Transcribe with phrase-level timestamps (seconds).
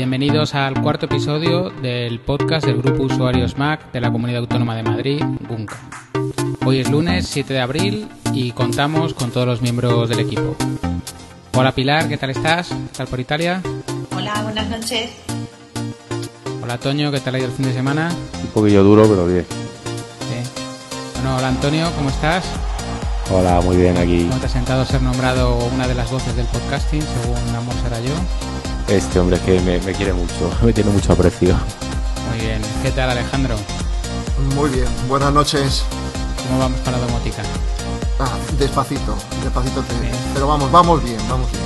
[0.00, 4.82] Bienvenidos al cuarto episodio del podcast del Grupo Usuarios Mac de la Comunidad Autónoma de
[4.82, 5.76] Madrid, GUNCA.
[6.64, 10.56] Hoy es lunes 7 de abril y contamos con todos los miembros del equipo.
[11.54, 12.68] Hola Pilar, ¿qué tal estás?
[12.68, 13.60] ¿Qué tal por Italia?
[14.16, 15.10] Hola, buenas noches.
[16.62, 18.10] Hola Toño, ¿qué tal ha ido el fin de semana?
[18.42, 19.44] Un poquillo duro, pero bien.
[19.50, 20.50] Sí.
[21.16, 22.46] Bueno, hola Antonio, ¿cómo estás?
[23.30, 24.24] Hola, muy bien aquí.
[24.30, 27.74] ¿Cómo te has sentado a ser nombrado una de las voces del podcasting, según Amor
[27.82, 28.49] será yo?
[28.90, 31.54] Este hombre es que me, me quiere mucho, me tiene mucho aprecio.
[32.30, 32.60] Muy bien.
[32.82, 33.56] ¿Qué tal Alejandro?
[34.56, 35.84] Muy bien, buenas noches.
[36.48, 37.42] ¿Cómo vamos para la domótica?
[38.18, 39.80] Ah, despacito, despacito.
[39.82, 39.94] te-.
[40.34, 41.62] Pero vamos, vamos bien, vamos bien.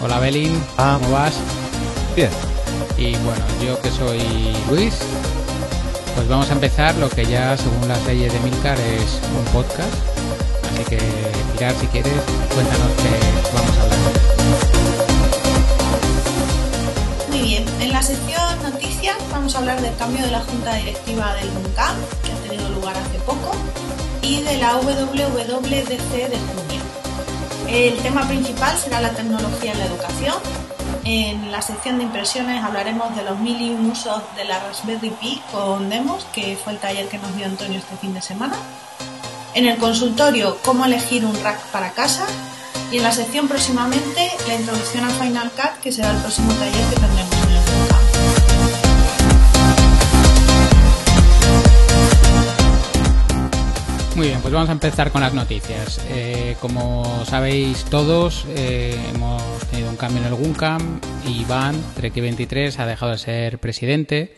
[0.00, 0.98] Hola Belín, Ah.
[1.00, 1.34] ¿cómo vas?
[2.14, 2.30] Bien.
[2.96, 4.20] Y bueno, yo que soy
[4.70, 4.94] Luis,
[6.14, 9.94] pues vamos a empezar lo que ya según las leyes de Milcar es un podcast.
[10.72, 10.98] Así que,
[11.56, 12.12] Pilar, si quieres,
[12.54, 14.77] cuéntanos qué vamos a hablar.
[17.48, 21.48] Bien, en la sección noticias vamos a hablar del cambio de la junta directiva del
[21.48, 23.52] UNCAM, que ha tenido lugar hace poco,
[24.20, 26.82] y de la WWDC de junio.
[27.66, 30.34] El tema principal será la tecnología en la educación.
[31.04, 35.08] En la sección de impresiones hablaremos de los mil y un usos de la Raspberry
[35.08, 38.56] Pi con demos, que fue el taller que nos dio Antonio este fin de semana.
[39.54, 42.26] En el consultorio, cómo elegir un rack para casa.
[42.90, 46.84] Y en la sección próximamente, la introducción a Final Cut, que será el próximo taller
[46.88, 47.27] que tendremos
[54.18, 56.04] Muy bien, pues vamos a empezar con las noticias.
[56.10, 60.98] Eh, como sabéis todos, eh, hemos tenido un cambio en el GUNCAM.
[61.24, 64.34] Iván, Treki23, ha dejado de ser presidente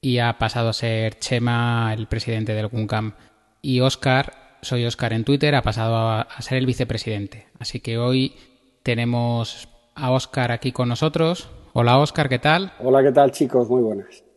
[0.00, 3.14] y ha pasado a ser Chema, el presidente del GUNCAM.
[3.62, 4.32] Y Oscar,
[4.62, 7.46] soy Oscar en Twitter, ha pasado a, a ser el vicepresidente.
[7.60, 8.34] Así que hoy
[8.82, 11.48] tenemos a Oscar aquí con nosotros.
[11.72, 12.72] Hola Oscar, ¿qué tal?
[12.80, 13.68] Hola, ¿qué tal chicos?
[13.68, 14.27] Muy buenas.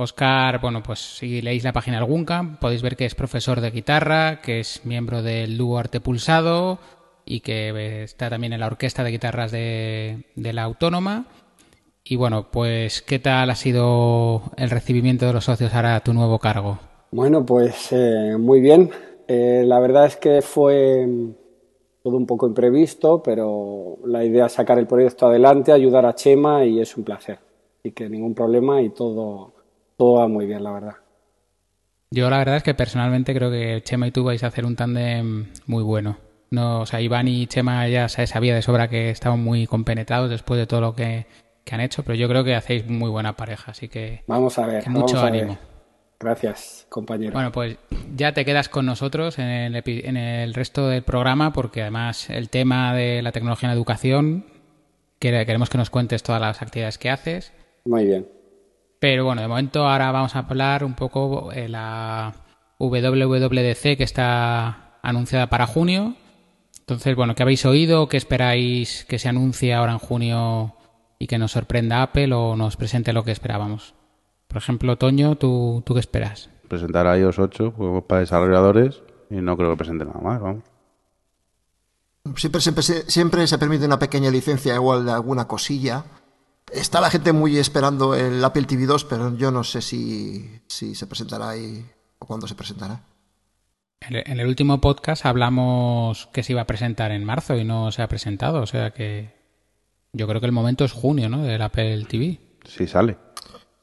[0.00, 4.40] Oscar, bueno, pues si leéis la página del podéis ver que es profesor de guitarra,
[4.40, 6.78] que es miembro del dúo Arte Pulsado
[7.24, 11.26] y que eh, está también en la orquesta de guitarras de, la Autónoma.
[12.04, 16.14] Y bueno, pues ¿qué tal ha sido el recibimiento de los socios ahora a tu
[16.14, 16.78] nuevo cargo?
[17.10, 18.90] Bueno, pues eh, muy bien.
[19.26, 21.08] Eh, la verdad es que fue
[22.04, 26.64] todo un poco imprevisto, pero la idea es sacar el proyecto adelante, ayudar a Chema
[26.64, 27.40] y es un placer.
[27.80, 29.57] Así que ningún problema y todo,
[29.98, 30.94] todo va muy bien, la verdad.
[32.10, 34.76] Yo la verdad es que personalmente creo que Chema y tú vais a hacer un
[34.76, 36.16] tándem muy bueno.
[36.50, 40.30] No, o sea, Iván y Chema ya se sabía de sobra que estaban muy compenetrados
[40.30, 41.26] después de todo lo que,
[41.64, 44.66] que han hecho, pero yo creo que hacéis muy buena pareja, así que Vamos a
[44.66, 44.82] ver.
[44.84, 45.42] Que mucho vamos a ver.
[45.42, 45.58] ánimo.
[46.18, 47.32] Gracias, compañero.
[47.34, 47.76] Bueno, pues
[48.16, 52.30] ya te quedas con nosotros en el, epi- en el resto del programa porque además
[52.30, 54.46] el tema de la tecnología en la educación,
[55.18, 57.52] que- queremos que nos cuentes todas las actividades que haces.
[57.84, 58.26] Muy bien.
[59.00, 62.34] Pero bueno, de momento ahora vamos a hablar un poco de la
[62.78, 66.14] WWDC que está anunciada para junio.
[66.80, 68.08] Entonces, bueno, ¿qué habéis oído?
[68.08, 70.74] ¿Qué esperáis que se anuncie ahora en junio
[71.18, 73.94] y que nos sorprenda Apple o nos presente lo que esperábamos?
[74.48, 76.50] Por ejemplo, Toño, ¿tú, tú qué esperas?
[76.68, 80.64] Presentar a iOS 8 juegos para desarrolladores y no creo que presente nada más, vamos.
[82.36, 86.04] Siempre, siempre se permite una pequeña licencia igual de alguna cosilla.
[86.72, 90.94] Está la gente muy esperando el Apple TV 2, pero yo no sé si, si
[90.94, 91.84] se presentará ahí
[92.18, 93.02] o cuándo se presentará.
[94.00, 98.02] En el- último podcast hablamos que se iba a presentar en marzo y no se
[98.02, 99.34] ha presentado, o sea que
[100.12, 101.42] yo creo que el momento es junio, ¿no?
[101.42, 102.38] Del Apple TV.
[102.64, 103.16] Si sale.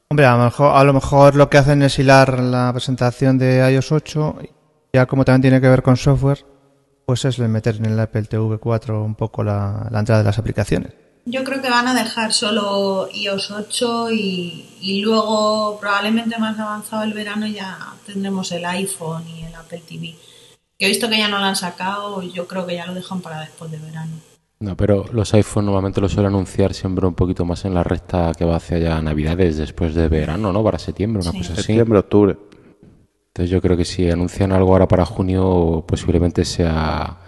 [0.08, 3.70] Hombre, a lo, mejor, a lo mejor lo que hacen es hilar la presentación de
[3.72, 4.48] iOS 8, y
[4.94, 6.46] ya como también tiene que ver con software,
[7.04, 10.26] pues es el meter en el Apple TV 4 un poco la, la entrada de
[10.26, 10.92] las aplicaciones.
[11.28, 17.02] Yo creo que van a dejar solo iOS 8 y, y luego probablemente más avanzado
[17.02, 20.14] el verano ya tendremos el iPhone y el Apple TV.
[20.78, 23.20] Que he visto que ya no lo han sacado, yo creo que ya lo dejan
[23.22, 24.12] para después de verano.
[24.60, 28.32] No, pero los iPhone normalmente los suelen anunciar siempre un poquito más en la recta
[28.38, 30.62] que va hacia ya Navidades, después de verano, ¿no?
[30.62, 31.38] Para septiembre, una Sí.
[31.38, 31.62] cosa así.
[31.62, 32.36] Septiembre, octubre.
[33.28, 37.18] Entonces yo creo que si anuncian algo ahora para junio, posiblemente sea,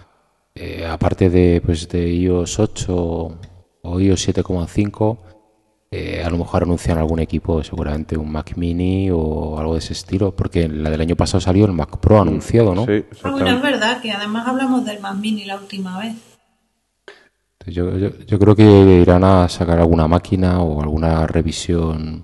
[0.55, 3.37] eh, aparte de, pues, de iOS 8
[3.81, 5.17] o iOS 7,5,
[5.91, 9.93] eh, a lo mejor anuncian algún equipo, seguramente un Mac Mini o algo de ese
[9.93, 12.85] estilo, porque la del año pasado salió el Mac Pro anunciado, ¿no?
[12.85, 16.15] Sí, Ah, bueno, es verdad que además hablamos del Mac Mini la última vez.
[17.65, 22.23] Yo, yo, yo creo que irán a sacar alguna máquina o alguna revisión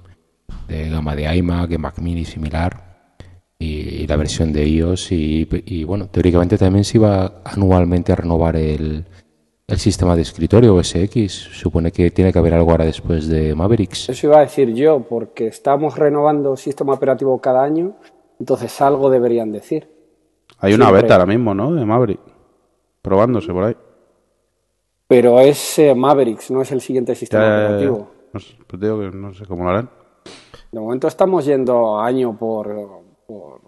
[0.67, 3.11] de gama de iMac, de Mac Mini similar
[3.59, 8.15] y, y la versión de iOS y, y, bueno, teóricamente también se iba anualmente a
[8.15, 9.05] renovar el,
[9.67, 11.31] el sistema de escritorio OS X.
[11.33, 14.09] Supone que tiene que haber algo ahora después de Mavericks.
[14.09, 17.95] Eso iba a decir yo, porque estamos renovando sistema operativo cada año,
[18.39, 19.89] entonces algo deberían decir.
[20.59, 21.01] Hay una Siempre.
[21.03, 21.73] beta ahora mismo, ¿no?
[21.73, 22.19] De Maverick.
[23.01, 23.75] Probándose por ahí.
[25.07, 27.65] Pero es eh, Mavericks, no es el siguiente sistema ya, ya, ya.
[27.67, 28.07] operativo.
[28.33, 29.89] No sé, pues digo que no sé cómo lo harán.
[30.71, 32.67] De momento estamos yendo año por,
[33.27, 33.61] por,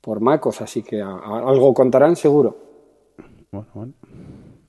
[0.00, 2.56] por MacOS, así que a- a- algo contarán seguro.
[3.50, 3.92] Bueno, bueno.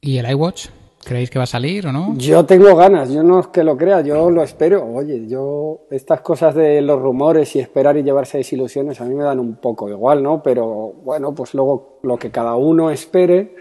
[0.03, 0.69] ¿Y el iWatch?
[1.06, 2.15] ¿Creéis que va a salir o no?
[2.18, 4.83] Yo tengo ganas, yo no es que lo crea, yo lo espero.
[4.83, 9.24] Oye, yo estas cosas de los rumores y esperar y llevarse desilusiones a mí me
[9.24, 10.42] dan un poco igual, ¿no?
[10.42, 10.65] Pero
[11.03, 13.56] bueno, pues luego lo que cada uno espere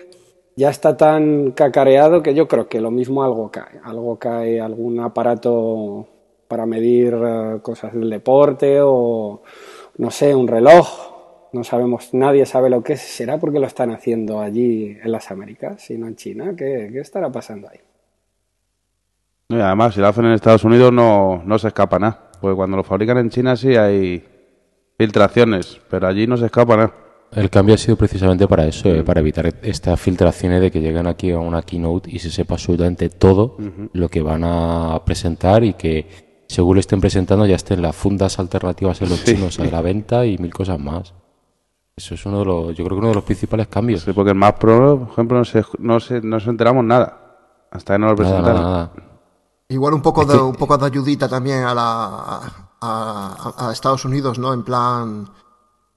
[0.57, 3.79] ya está tan cacareado que yo creo que lo mismo algo cae.
[3.85, 6.09] Algo cae, algún aparato
[6.49, 9.43] para medir eh, cosas del deporte o
[9.99, 11.20] no sé, un reloj.
[11.53, 13.01] No sabemos, nadie sabe lo que es.
[13.01, 16.55] ¿Será porque lo están haciendo allí en las Américas y no en China?
[16.57, 17.79] ¿Qué, qué estará pasando ahí?
[19.49, 22.31] Y además, si lo hacen en Estados Unidos no, no se escapa nada.
[22.41, 24.25] Porque cuando lo fabrican en China sí hay
[24.97, 26.95] filtraciones, pero allí no se escapa nada.
[27.33, 31.07] El cambio ha sido precisamente para eso, eh, para evitar estas filtraciones de que lleguen
[31.07, 33.57] aquí a una keynote y se sepa absolutamente todo
[33.93, 36.07] lo que van a presentar y que
[36.49, 39.35] según lo estén presentando ya estén las fundas alternativas en los Sí.
[39.37, 41.15] chinos a la venta y mil cosas más.
[41.97, 44.03] Eso es uno de los, yo creo que uno de los principales cambios.
[44.03, 47.17] Sí, porque el Mac Pro, por ejemplo, no se, no se, no nos enteramos nada.
[47.71, 48.63] Hasta que no lo presentaron.
[48.63, 48.93] nada, nada.
[49.69, 52.43] Igual un poco de, un poco de ayudita también a, la, a,
[52.81, 54.53] a- a Estados Unidos, ¿no?
[54.53, 55.29] En plan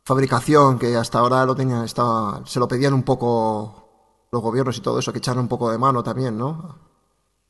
[0.05, 4.81] fabricación, que hasta ahora lo tenían, estaba, se lo pedían un poco los gobiernos y
[4.81, 6.92] todo eso, que echaran un poco de mano también, ¿no?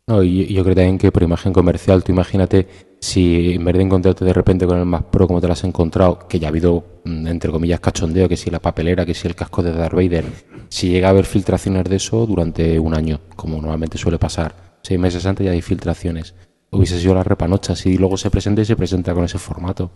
[0.08, 2.68] No, y y yo creo también que por imagen comercial, tú imagínate
[3.00, 5.64] si en vez de encontrarte de repente con el Mac Pro como te lo has
[5.66, 9.28] encontrado, que ya ha habido, mm, entre comillas, cachondeo, que si la papelera, que si
[9.28, 10.26] el casco de Darth Vader,
[10.70, 15.00] si llega a haber filtraciones de eso durante un año, como normalmente suele pasar, seis
[15.00, 16.34] meses antes ya hay filtraciones.
[16.72, 19.92] Hubiese sido la repanocha si luego se presenta y se presenta con ese formato.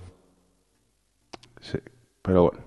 [1.62, 1.80] Sí,
[2.22, 2.60] pero bueno.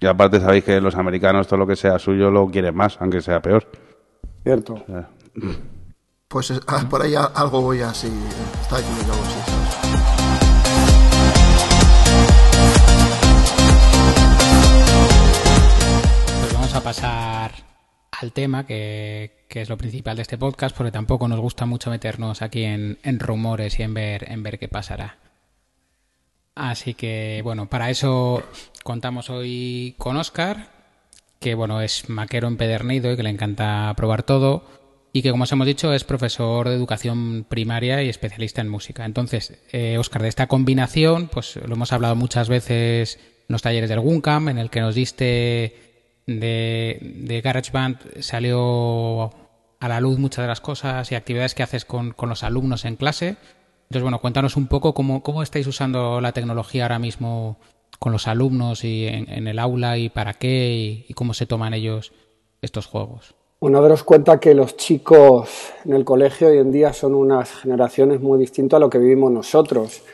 [0.00, 3.20] Y aparte sabéis que los americanos todo lo que sea suyo lo quieren más, aunque
[3.20, 3.66] sea peor.
[4.42, 4.74] Cierto.
[4.74, 5.08] O sea,
[6.28, 10.48] Pues es- ah, por ahí algo voy así, eh, está así, ¿sabes?
[16.40, 17.52] Pues vamos a pasar
[18.20, 21.90] al tema, que, que es lo principal de este podcast, porque tampoco nos gusta mucho
[21.90, 25.16] meternos aquí en, en rumores y en ver, en ver qué pasará.
[26.54, 28.42] Así que, bueno, para eso
[28.82, 30.70] contamos hoy con Oscar,
[31.38, 34.64] que, bueno, es maquero empedernido y que le encanta probar todo,
[35.12, 39.04] y que, como os hemos dicho, es profesor de educación primaria y especialista en música.
[39.04, 43.18] Entonces, eh, Oscar, de esta combinación, pues lo hemos hablado muchas veces
[43.48, 45.76] en los talleres del Guncam, en el que nos diste
[46.26, 49.30] de, de GarageBand, salió
[49.80, 52.84] a la luz muchas de las cosas y actividades que haces con, con los alumnos
[52.84, 53.36] en clase.
[53.84, 57.58] Entonces, bueno, cuéntanos un poco cómo, cómo estáis usando la tecnología ahora mismo
[57.98, 62.12] con los alumnos y en, el aula y para qué y cómo se toman ellos
[62.60, 63.34] estos juegos.
[63.60, 68.20] Bueno, daros cuenta que los chicos en el colegio hoy en día son unas generaciones
[68.20, 70.04] muy distintas a lo que vivimos nosotros.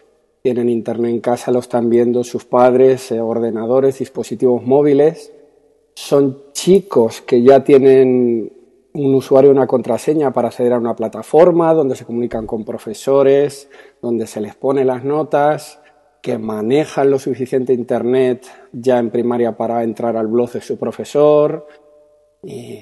[0.40, 5.30] Tienen internet en casa, lo están viendo sus padres, eh, ordenadores, dispositivos móviles.
[5.94, 8.50] Son chicos que ya tienen
[8.94, 13.68] un usuario y una contraseña para acceder a una plataforma donde se comunican con profesores,
[14.00, 15.80] donde se les pone las notas,
[16.22, 21.66] que manejan lo suficiente internet ya en primaria para entrar al blog de su profesor,
[22.46, 22.78] y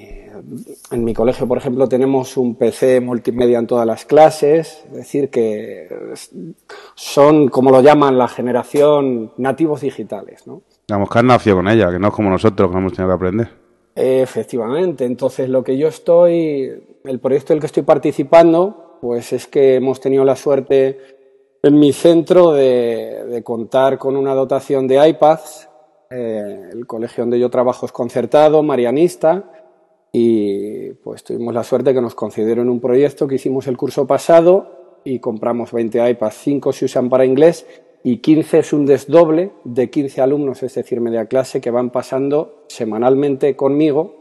[0.91, 5.29] en mi colegio, por ejemplo, tenemos un PC multimedia en todas las clases, es decir,
[5.29, 5.87] que
[6.95, 10.61] son, como lo llaman, la generación nativos digitales, ¿no?
[10.87, 13.15] Digamos que han nacido con ella, que no es como nosotros que hemos tenido que
[13.15, 13.49] aprender.
[13.95, 19.47] Efectivamente, entonces lo que yo estoy, el proyecto en el que estoy participando, pues es
[19.47, 20.99] que hemos tenido la suerte
[21.61, 25.69] en mi centro de, de contar con una dotación de iPads.
[26.13, 29.49] Eh, el colegio donde yo trabajo es concertado, marianista,
[30.11, 34.99] y pues tuvimos la suerte que nos concedieron un proyecto que hicimos el curso pasado
[35.03, 37.65] y compramos 20 iPads, 5 se usan para inglés
[38.03, 42.65] y 15 es un desdoble de 15 alumnos, es decir, media clase, que van pasando
[42.67, 44.19] semanalmente conmigo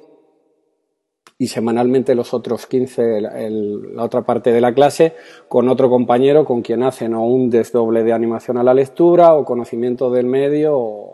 [1.37, 5.12] y semanalmente los otros 15, el- el- la otra parte de la clase,
[5.49, 9.44] con otro compañero con quien hacen o un desdoble de animación a la lectura o
[9.44, 11.12] conocimiento del medio o,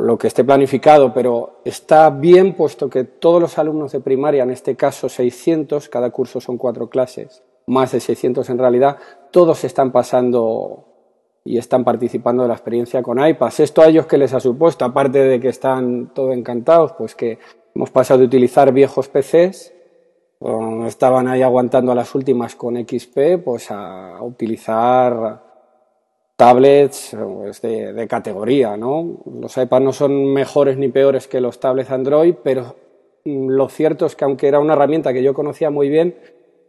[0.00, 4.50] lo que esté planificado, pero está bien puesto que todos los alumnos de primaria, en
[4.50, 8.98] este caso 600, cada curso son cuatro clases, más de 600 en realidad,
[9.30, 10.84] todos están pasando
[11.44, 13.60] y están participando de la experiencia con iPads.
[13.60, 14.84] ¿Esto a ellos qué les ha supuesto?
[14.84, 17.38] Aparte de que están todos encantados, pues que
[17.74, 19.72] hemos pasado de utilizar viejos PCs
[20.86, 25.42] estaban ahí aguantando a las últimas con XP, pues a, utilizar
[26.38, 29.18] tablets pues, de, categoría, ¿no?
[29.40, 32.76] Los iPads no son mejores ni peores que los tablets Android, pero
[33.24, 36.16] mm, lo cierto es que aunque era una herramienta que yo conocía muy bien,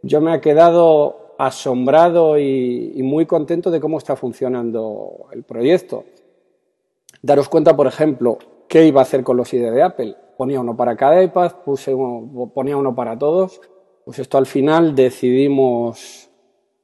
[0.01, 6.03] yo me he quedado asombrado y, y muy contento de cómo está funcionando el proyecto.
[7.21, 10.77] Daros cuenta, por ejemplo, qué iba a hacer con los ID de Apple ponía uno
[10.77, 11.93] para cada iPad, puse
[12.53, 13.59] ponía uno para todos.
[14.05, 16.29] Pues esto al final decidimos,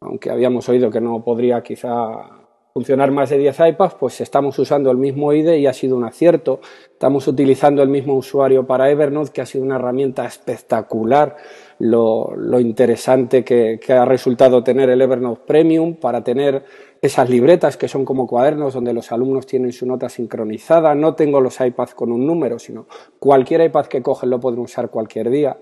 [0.02, 2.45] aunque habíamos oído que no podría quizá
[2.76, 6.04] funcionar más de 10 iPads, pues estamos usando el mismo IDE y ha sido un
[6.04, 6.60] acierto.
[6.92, 11.38] Estamos utilizando el mismo usuario para Evernote, que ha sido una herramienta espectacular.
[11.80, 16.66] Lo, interesante que, que, ha resultado tener el Evernote Premium para tener
[17.02, 20.94] esas libretas que son como cuadernos donde los alumnos tienen su nota sincronizada.
[20.96, 22.88] No tengo los iPads con un número, sino
[23.20, 25.58] cualquier iPad que cogen lo pueden usar cualquier día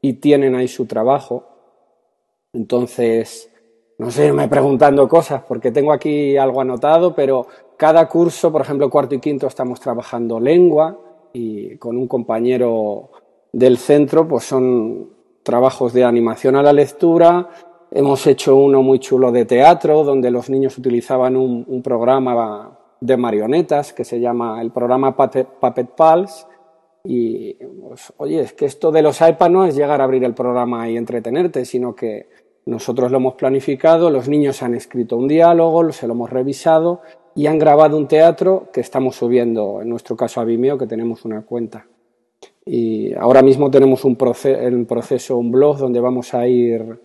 [0.00, 1.46] y tienen ahí su trabajo.
[2.52, 3.50] Entonces,
[4.00, 8.88] no sé, me preguntando cosas porque tengo aquí algo anotado, pero cada curso, por ejemplo,
[8.90, 10.98] cuarto y quinto estamos trabajando lengua
[11.32, 13.10] y con un compañero
[13.52, 15.10] del centro, pues son
[15.42, 17.48] trabajos de animación a la lectura,
[17.92, 23.92] Hemos hecho uno muy chulo de teatro, donde los niños utilizaban un, programa de marionetas
[23.92, 26.46] que se llama el programa Puppet, Pulse.
[27.02, 30.34] Y, pues, oye, es que esto de los iPads no es llegar a abrir el
[30.34, 32.28] programa y entretenerte, sino que
[32.66, 37.00] nosotros lo hemos planificado, los niños han escrito un diálogo, se lo hemos revisado
[37.34, 41.24] y han grabado un teatro que estamos subiendo, en nuestro caso a Vimeo, que tenemos
[41.24, 41.86] una cuenta.
[42.64, 47.00] Y ahora mismo tenemos un en proceso un blog donde vamos a ir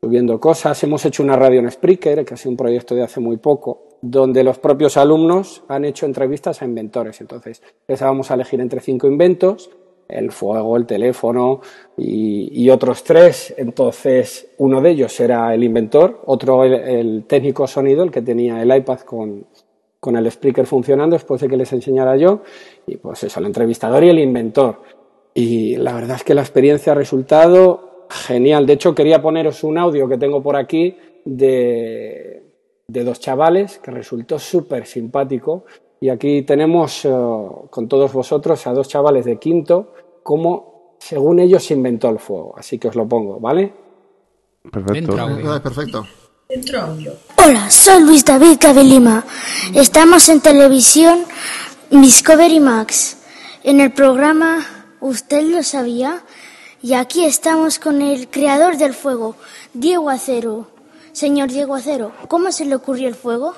[0.00, 0.82] subiendo cosas.
[0.82, 3.88] Hemos hecho una radio en Spreaker, que ha sido un proyecto de hace muy poco,
[4.00, 7.20] donde los propios alumnos han hecho entrevistas a inventores.
[7.20, 9.70] Entonces, les vamos a elegir entre cinco inventos,
[10.10, 11.60] el fuego, el teléfono
[11.96, 13.54] y, otros tres.
[13.56, 18.74] Entonces, uno de ellos era el inventor, otro el, técnico sonido, el que tenía el
[18.74, 19.46] iPad con,
[19.98, 22.42] con el Spreaker funcionando después de que les enseñara yo,
[22.86, 24.82] y pues eso, el entrevistador y el inventor.
[25.34, 28.66] Y la verdad es que la experiencia ha resultado Genial.
[28.66, 32.42] De hecho, quería poneros un audio que tengo por aquí de,
[32.88, 35.64] dos chavales que resultó súper simpático.
[36.00, 37.10] Y aquí tenemos eh,
[37.70, 39.92] con todos vosotros a dos chavales de quinto,
[40.30, 42.54] como según ellos se inventó el fuego.
[42.56, 43.74] Así que os lo pongo, ¿vale?
[44.70, 45.16] Perfecto.
[45.60, 46.06] perfecto.
[47.36, 49.24] Hola, soy Luis David Cabelima.
[49.74, 51.24] Estamos en televisión
[51.90, 53.16] Discovery Max.
[53.64, 54.64] En el programa
[55.00, 56.22] ¿Usted lo sabía?
[56.80, 59.34] Y aquí estamos con el creador del fuego,
[59.74, 60.68] Diego Acero.
[61.10, 63.56] Señor Diego Acero, ¿cómo se le ocurrió el fuego?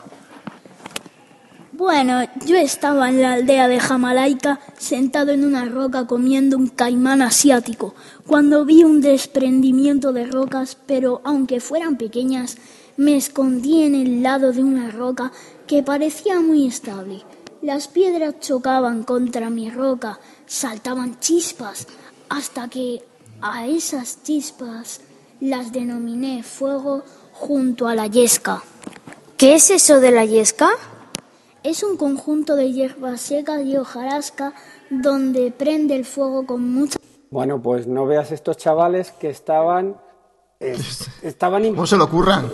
[1.74, 7.22] Bueno, yo estaba en la aldea de Jamalaika sentado en una roca comiendo un caimán
[7.22, 7.94] asiático,
[8.26, 12.58] cuando vi un desprendimiento de rocas, pero aunque fueran pequeñas,
[12.98, 15.32] me escondí en el lado de una roca
[15.66, 17.22] que parecía muy estable.
[17.62, 21.86] Las piedras chocaban contra mi roca, saltaban chispas,
[22.28, 23.02] hasta que
[23.40, 25.00] a esas chispas
[25.40, 27.02] las denominé fuego
[27.32, 28.62] junto a la yesca.
[29.38, 30.68] ¿Qué es eso de la yesca?
[31.64, 34.52] Es un conjunto de hierbas secas y hojarasca
[34.90, 36.98] donde prende el fuego con mucha...
[37.30, 39.96] Bueno, pues no veas estos chavales que estaban
[41.22, 42.50] estaban ¿Cómo se lo ocurran?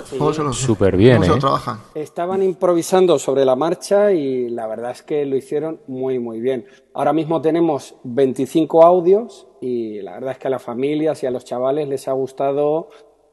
[0.53, 1.31] Súper bien, ¿eh?
[1.39, 1.81] trabajan?
[1.95, 6.67] Estaban improvisando sobre la marcha y la verdad es que lo hicieron muy, muy bien.
[6.95, 11.31] Ahora mismo tenemos 25 audios y la verdad es que a las familias y a
[11.31, 12.89] los chavales les ha gustado,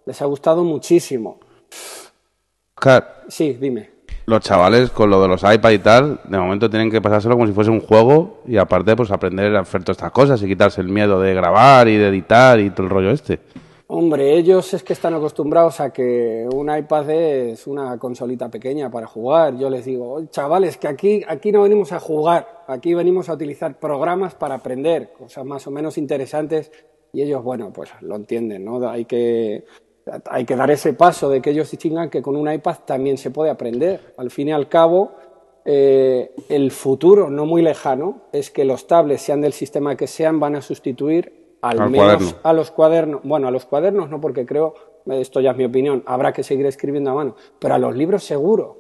[0.06, 1.40] les ha gustado muchísimo.
[3.30, 3.95] sí, dime.
[4.28, 7.46] Los chavales con lo de los iPad y tal, de momento tienen que pasárselo como
[7.46, 10.82] si fuese un juego y aparte pues aprender a hacer todas estas cosas y quitarse
[10.82, 13.40] el miedo de grabar y de editar y todo el rollo este.
[13.88, 19.06] Hombre, ellos es que están acostumbrados a que un iPad es una consolita pequeña para
[19.06, 19.60] jugar.
[19.60, 23.80] Yo les digo, chavales, que aquí, aquí no venimos a jugar, aquí venimos a utilizar
[23.80, 26.72] programas para aprender, cosas más o menos interesantes.
[27.14, 28.90] Y ellos, bueno, pues lo entienden, ¿no?
[28.90, 29.66] Hay que,
[30.30, 33.32] hay que dar ese paso de que ellos distingan que con un iPad también se
[33.32, 34.14] puede aprender.
[34.18, 35.14] Al fin y al cabo,
[35.66, 40.40] eh, el futuro no muy lejano es que los tablets, sean del sistema que sean,
[40.40, 44.76] van a sustituir al, menos a los cuadernos, bueno, a los cuadernos no, porque creo,
[45.08, 48.24] esto ya es mi opinión, habrá que seguir escribiendo a mano, pero a los libros
[48.24, 48.78] seguro,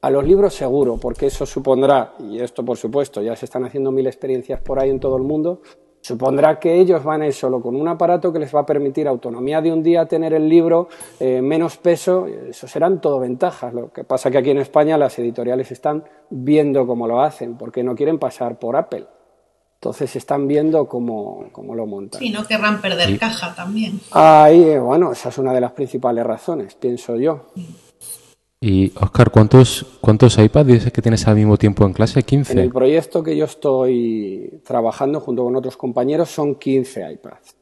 [0.00, 3.90] a los libros seguro, porque eso supondrá, y esto por supuesto, ya se están haciendo
[3.90, 5.62] mil experiencias por ahí en todo el mundo,
[6.00, 9.06] supondrá que ellos van a ir solo con un aparato que les va a permitir
[9.08, 10.88] autonomía de un día, tener el libro,
[11.20, 13.72] eh, menos peso, eso serán todo ventajas.
[13.74, 17.82] Lo que pasa que aquí en España las editoriales están viendo cómo lo hacen, porque
[17.82, 19.06] no quieren pasar por Apple.
[19.80, 22.20] Entonces están viendo cómo, cómo lo montan.
[22.20, 24.00] Sí, no querrán perder caja también.
[24.10, 27.46] Ahí, bueno, esa es una de las principales razones, pienso yo.
[28.60, 32.24] Y Oscar, ¿cuántos, cuántos iPads dices que tienes al mismo tiempo en clase?
[32.24, 32.50] ¿15?
[32.50, 37.54] En el proyecto que yo estoy trabajando junto con otros compañeros son 15 iPads.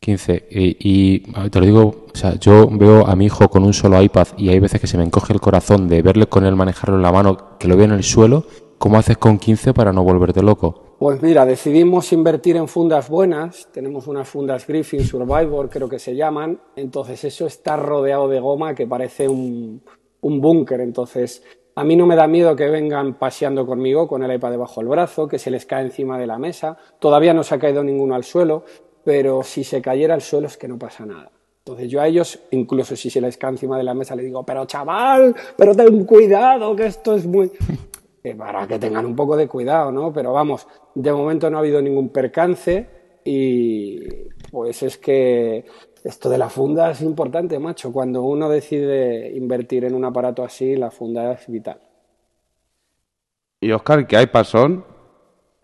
[0.00, 0.48] 15.
[0.50, 4.02] Y, y, te lo digo, o sea, yo veo a mi hijo con un solo
[4.02, 6.96] iPad y hay veces que se me encoge el corazón de verle con él manejarlo
[6.96, 8.44] en la mano, que lo veo en el suelo.
[8.78, 10.96] ¿Cómo haces con 15 para no volverte loco?
[10.98, 13.68] Pues mira, decidimos invertir en fundas buenas.
[13.72, 16.58] Tenemos unas fundas Griffin Survivor, creo que se llaman.
[16.76, 19.82] Entonces eso está rodeado de goma que parece un,
[20.22, 20.80] un búnker.
[20.80, 21.42] Entonces,
[21.74, 24.88] a mí no me da miedo que vengan paseando conmigo con el iPad debajo del
[24.88, 26.76] brazo, que se les cae encima de la mesa.
[26.98, 28.64] Todavía no se ha caído ninguno al suelo,
[29.04, 31.30] pero si se cayera al suelo es que no pasa nada.
[31.64, 34.44] Entonces yo a ellos, incluso si se les cae encima de la mesa, les digo,
[34.44, 37.50] pero chaval, pero ten cuidado, que esto es muy...
[38.36, 40.12] para que tengan un poco de cuidado, ¿no?
[40.12, 42.86] Pero vamos, de momento no ha habido ningún percance
[43.24, 44.00] y
[44.50, 45.64] pues es que
[46.04, 47.92] esto de la funda es importante, macho.
[47.92, 51.80] Cuando uno decide invertir en un aparato así, la funda es vital.
[53.60, 54.84] ¿Y Oscar, qué iPads son?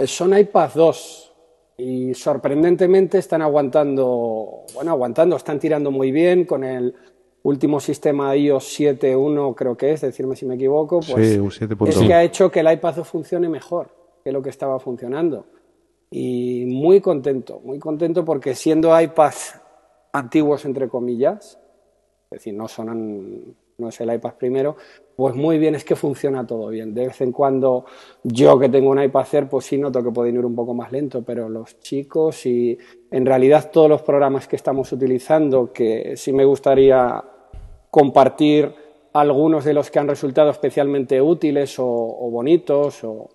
[0.04, 1.32] Son iPad 2
[1.78, 6.94] y sorprendentemente están aguantando, bueno, aguantando, están tirando muy bien con el
[7.42, 12.14] último sistema iOS 7.1 creo que es, decirme si me equivoco, pues sí, es que
[12.14, 13.88] ha hecho que el iPad 2 funcione mejor
[14.22, 15.46] que lo que estaba funcionando.
[16.10, 19.60] Y muy contento, muy contento porque siendo iPads
[20.16, 21.58] antiguos, entre comillas,
[22.30, 24.76] es decir, no son no es el iPad primero,
[25.14, 26.94] pues muy bien, es que funciona todo bien.
[26.94, 27.84] De vez en cuando
[28.22, 30.92] yo que tengo un iPad Air, pues sí noto que puede ir un poco más
[30.92, 32.78] lento, pero los chicos y
[33.10, 37.22] en realidad todos los programas que estamos utilizando, que sí me gustaría
[37.90, 38.74] compartir
[39.12, 43.28] algunos de los que han resultado especialmente útiles o, o bonitos o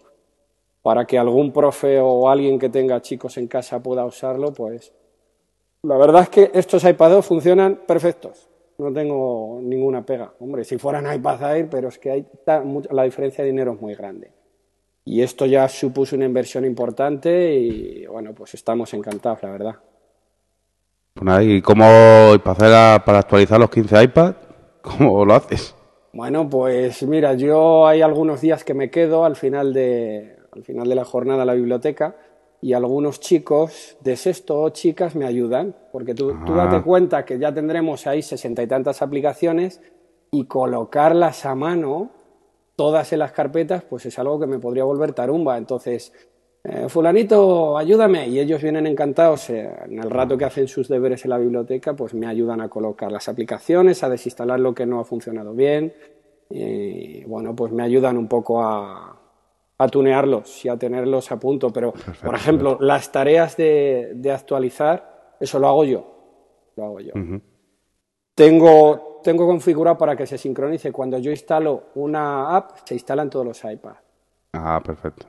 [0.82, 4.92] para que algún profe o alguien que tenga chicos en casa pueda usarlo, pues
[5.84, 8.48] la verdad es que estos iPad funcionan perfectos.
[8.78, 10.34] No tengo ninguna pega.
[10.40, 12.26] Hombre, si fueran iPad Air, pero es que hay
[12.90, 14.32] la diferencia de dinero es muy grande.
[15.06, 19.76] Y esto ya supuso una inversión importante y bueno, pues estamos encantados, la verdad.
[21.14, 21.86] Pues ¿y cómo
[22.44, 24.36] para, para actualizar los 15 iPad?
[24.82, 25.76] ¿Cómo lo haces?
[26.14, 30.88] Bueno, pues mira, yo hay algunos días que me quedo al final de, al final
[30.88, 32.16] de la jornada a la biblioteca
[32.62, 36.84] y algunos chicos de sexto o chicas me ayudan, porque tú, tú date Ah.
[36.84, 39.82] cuenta que ya tendremos ahí sesenta y tantas aplicaciones
[40.32, 42.12] y colocarlas a mano,
[42.76, 45.58] todas en las carpetas, pues es algo que me podría volver tarumba.
[45.58, 46.14] Entonces,
[46.64, 48.28] eh, fulanito, ayúdame.
[48.28, 51.96] Y ellos vienen encantados, eh, en el rato que hacen sus deberes en la biblioteca,
[51.96, 55.94] pues me ayudan a colocar las aplicaciones, a desinstalar lo que no ha funcionado bien.
[56.50, 59.21] Y bueno, pues me ayudan un poco a,
[59.84, 61.72] a tunearlos y a tenerlos a punto.
[61.72, 66.12] Pero, por ejemplo, las tareas de, de actualizar, eso lo hago yo.
[66.76, 67.14] Lo hago yo.
[68.36, 70.92] Tengo, tengo configurado para que se sincronice.
[70.92, 74.00] Cuando yo instalo una app, se instalan todos los iPads.
[74.54, 75.28] Ah, perfecto.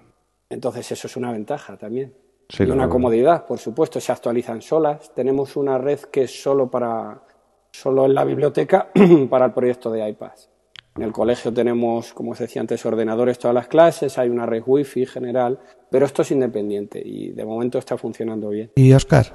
[0.48, 2.14] Entonces eso es una ventaja también.
[2.48, 5.14] Sí, y una comodidad, por supuesto, se actualizan solas.
[5.14, 7.22] Tenemos una red que es solo para
[7.70, 8.88] solo en la biblioteca
[9.30, 10.51] para el proyecto de iPads.
[10.96, 14.62] En el colegio tenemos, como os decía antes, ordenadores todas las clases, hay una red
[14.66, 15.58] wifi general,
[15.90, 18.70] pero esto es independiente y de momento está funcionando bien.
[18.76, 19.26] Y Oscar,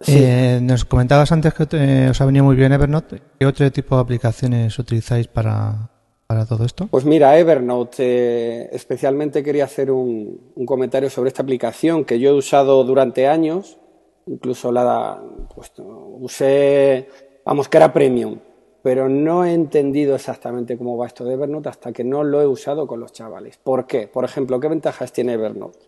[0.00, 0.16] Sí.
[0.22, 3.20] eh, nos comentabas antes que eh, os ha venido muy bien Evernote.
[3.38, 5.90] ¿Qué otro tipo de aplicaciones utilizáis para,
[6.26, 6.86] para todo esto?
[6.88, 12.30] Pues mira, Evernote, eh, especialmente quería hacer un, un comentario sobre esta aplicación que yo
[12.30, 13.78] he usado durante años,
[14.26, 15.20] incluso la
[15.54, 15.72] pues,
[16.20, 17.08] usé,
[17.44, 18.38] vamos, que era premium,
[18.82, 22.46] pero no he entendido exactamente cómo va esto de Evernote hasta que no lo he
[22.46, 23.58] usado con los chavales.
[23.58, 24.06] ¿Por qué?
[24.06, 25.78] Por ejemplo, ¿qué ventajas tiene Evernote?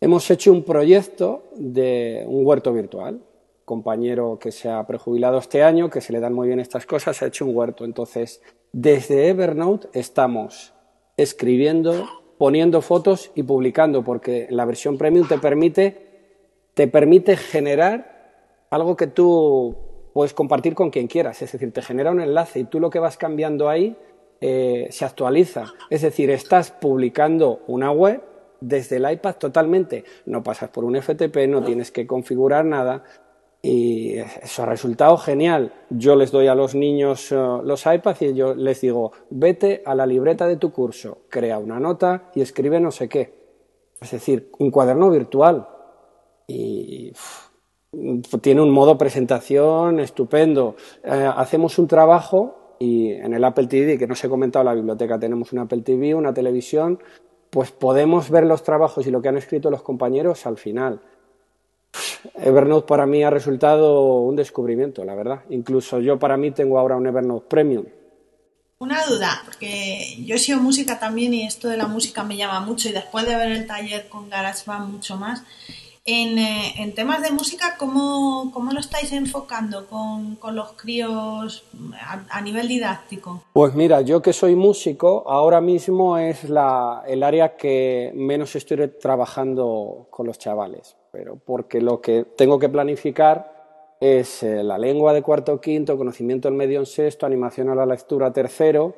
[0.00, 3.20] Hemos hecho un proyecto de un huerto virtual.
[3.64, 7.20] Compañero que se ha prejubilado este año, que se le dan muy bien estas cosas,
[7.22, 7.84] ha hecho un huerto.
[7.84, 8.40] Entonces,
[8.72, 10.72] desde Evernote estamos
[11.16, 12.06] escribiendo,
[12.38, 16.30] poniendo fotos y publicando, porque la versión premium te permite,
[16.74, 19.85] te permite generar algo que tú
[20.16, 21.42] puedes compartir con quien quieras.
[21.42, 23.98] Es decir, te genera un enlace y tú lo que vas cambiando ahí
[24.40, 25.74] eh, se actualiza.
[25.90, 28.22] Es decir, estás publicando una web
[28.62, 30.04] desde el iPad totalmente.
[30.24, 33.04] No pasas por un FTP, no tienes que configurar nada.
[33.60, 35.74] Y eso ha resultado genial.
[35.90, 39.94] Yo les doy a los niños eh, los iPads y yo les digo, vete a
[39.94, 43.34] la libreta de tu curso, crea una nota y escribe no sé qué.
[44.00, 45.68] Es decir, un cuaderno virtual.
[46.46, 47.12] Y
[48.40, 50.76] tiene un modo presentación estupendo.
[51.04, 54.66] Eh, hacemos un trabajo y en el Apple TV, que no se ha comentado en
[54.66, 56.98] la biblioteca, tenemos un Apple TV, una televisión,
[57.50, 61.00] pues podemos ver los trabajos y lo que han escrito los compañeros al final.
[62.34, 65.42] Evernote para mí ha resultado un descubrimiento, la verdad.
[65.50, 67.86] Incluso yo para mí tengo ahora un Evernote Premium.
[68.78, 72.60] Una duda, porque yo he sido música también y esto de la música me llama
[72.60, 75.42] mucho y después de ver el taller con GarageBand mucho más.
[76.08, 81.64] En, eh, en temas de música, ¿cómo, cómo lo estáis enfocando con, con los críos
[82.30, 83.42] a, nivel didáctico?
[83.52, 88.86] Pues mira, yo que soy músico, ahora mismo es la, el área que menos estoy
[89.00, 93.56] trabajando con los chavales, pero porque lo que tengo que planificar
[93.98, 97.84] es eh, la lengua de cuarto quinto, conocimiento del medio en sexto, animación a la
[97.84, 98.94] lectura tercero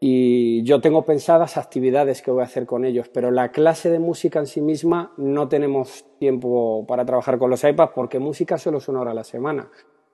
[0.00, 3.98] y yo tengo pensadas actividades que voy a hacer con ellos, pero la clase de
[3.98, 8.78] música en sí misma no tenemos tiempo para trabajar con los iPads porque música solo
[8.78, 9.70] es una hora a la semana.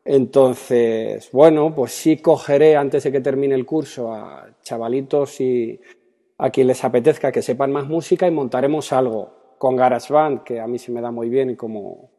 [0.07, 5.81] Entonces, bueno, pues sí cogeré antes de que termine el curso a chavalitos y
[6.39, 10.67] a quien les apetezca que sepan más música y montaremos algo con GarageBand, que a
[10.67, 12.11] mí se me da muy bien como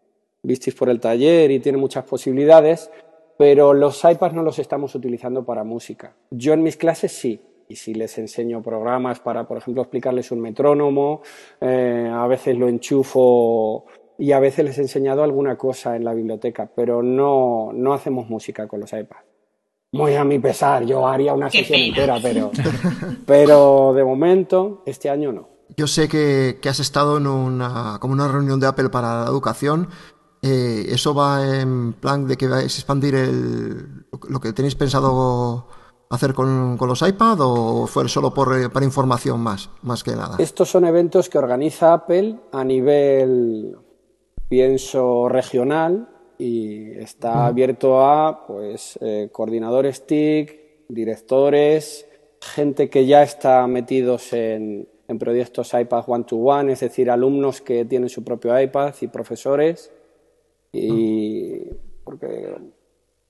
[0.41, 2.89] visteis por el taller y tiene muchas posibilidades,
[3.37, 6.15] pero los iPads no los estamos utilizando para música.
[6.31, 10.41] Yo en mis clases sí, y si les enseño programas para, por ejemplo, explicarles un
[10.41, 11.21] metrónomo,
[11.61, 13.85] eh, a veces lo enchufo
[14.17, 18.29] y a veces les he enseñado alguna cosa en la biblioteca, pero no, no hacemos
[18.29, 19.25] música con los iPads.
[19.91, 22.51] Muy a mi pesar, yo haría una sesión entera, pero,
[23.25, 25.49] pero de momento, este año no.
[25.77, 29.29] Yo sé que, que, has estado en una, como una reunión de Apple para la
[29.29, 29.89] educación.
[30.41, 35.67] Eh, ¿Eso va en plan de que vais a expandir el, lo que tenéis pensado
[36.09, 40.11] hacer con, con, los iPad o fue solo por, eh, para información más, más que
[40.11, 40.35] nada?
[40.39, 43.77] Estos son eventos que organiza Apple a nivel,
[44.47, 52.05] pienso, regional y está abierto a pues, eh, coordinadores TIC, directores,
[52.39, 58.09] gente que ya está metidos en, en proyectos iPad one-to-one, es decir, alumnos que tienen
[58.09, 59.91] su propio iPad y profesores.
[60.71, 61.61] Y
[62.03, 62.53] porque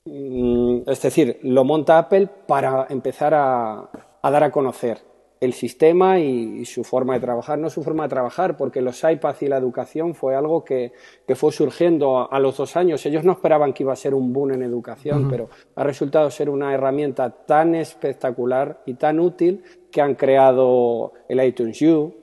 [0.05, 3.89] es decir, lo monta Apple para empezar a,
[4.21, 4.99] a dar a conocer
[5.41, 7.59] el sistema y, y, su forma de trabajar.
[7.59, 10.93] No su forma de trabajar, porque los iPads y la educación fue algo que,
[11.27, 13.05] que fue surgiendo a, a, los dos años.
[13.05, 15.29] Ellos no esperaban que iba a ser un boom en educación, uh -huh.
[15.29, 21.43] pero ha resultado ser una herramienta tan espectacular y tan útil que han creado el
[21.43, 22.13] iTunes U,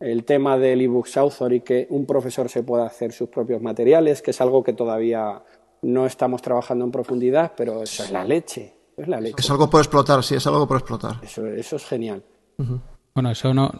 [0.00, 4.20] el tema del ebook author y que un profesor se pueda hacer sus propios materiales,
[4.20, 5.42] que es algo que todavía
[5.86, 8.74] no estamos trabajando en profundidad, pero eso es la leche.
[8.96, 9.36] Es, la leche.
[9.38, 11.20] es algo por explotar, sí, es algo por explotar.
[11.22, 12.22] Eso, eso es genial.
[12.58, 12.80] Uh -huh.
[13.14, 13.70] Bueno, eso no,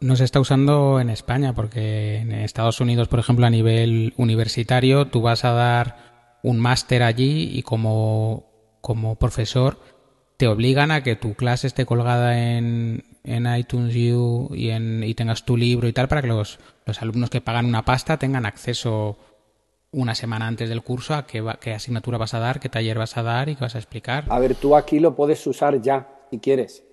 [0.00, 5.06] no se está usando en España, porque en Estados Unidos, por ejemplo, a nivel universitario,
[5.08, 8.46] tú vas a dar un máster allí y como,
[8.80, 9.78] como profesor
[10.36, 15.14] te obligan a que tu clase esté colgada en, en iTunes U y, en, y
[15.14, 18.46] tengas tu libro y tal para que los, los alumnos que pagan una pasta tengan
[18.46, 19.16] acceso
[19.94, 23.16] una semana antes del curso a qué, qué, asignatura vas a dar, qué taller vas
[23.16, 24.24] a dar y qué vas a explicar.
[24.28, 26.84] A ver, tú aquí lo puedes usar ya, si quieres.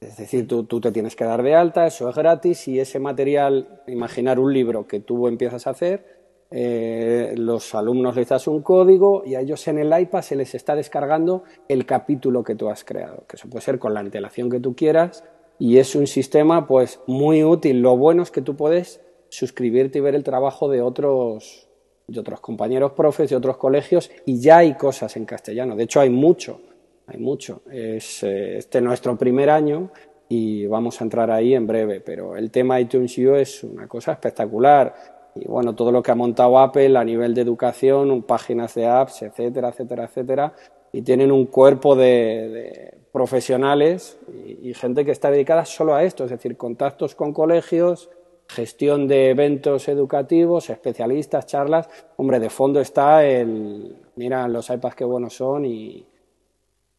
[0.00, 2.98] Es decir, tú, tú, te tienes que dar de alta, eso es gratis y ese
[2.98, 8.62] material, imaginar un libro que tú empiezas a hacer, eh, los alumnos les das un
[8.62, 12.68] código y a ellos en el iPad se les está descargando el capítulo que tú
[12.68, 15.24] has creado, que eso puede ser con la antelación que tú quieras
[15.58, 17.80] y es un sistema pues muy útil.
[17.80, 21.71] Lo bueno es que tú puedes suscribirte y ver el trabajo de otros
[22.06, 25.76] de otros compañeros profes de otros colegios y ya hay cosas en castellano.
[25.76, 26.60] De hecho, hay mucho,
[27.06, 27.62] hay mucho.
[27.70, 29.90] Es eh, este nuestro primer año
[30.28, 34.12] y vamos a entrar ahí en breve, pero el tema iTunes U es una cosa
[34.12, 34.94] espectacular.
[35.34, 39.22] Y bueno, todo lo que ha montado Apple a nivel de educación, páginas de apps,
[39.22, 40.52] etcétera, etcétera, etcétera,
[40.92, 46.24] y tienen un cuerpo de, profesionales y, y gente que está dedicada solo a esto,
[46.24, 48.10] es decir, contactos con colegios,
[48.48, 51.88] gestión de eventos educativos, especialistas, charlas.
[52.16, 56.06] Hombre, de fondo está el, mira los iPads qué buenos son y,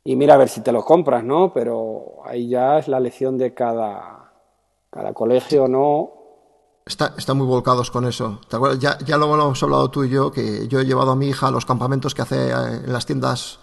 [0.04, 1.54] y mira a ver si te los compras, ¿no?
[1.54, 4.32] Pero ahí ya es la lección de cada,
[4.90, 6.24] cada colegio, ¿no?
[6.86, 8.42] Está, muy volcados con eso.
[8.50, 8.80] ¿Te acuerdas?
[8.80, 11.48] Ya, ya lo hemos hablado tú y yo, que yo he llevado a mi hija
[11.48, 13.60] a los campamentos que hace en las tiendas,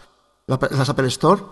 [0.47, 1.43] las Apple Store,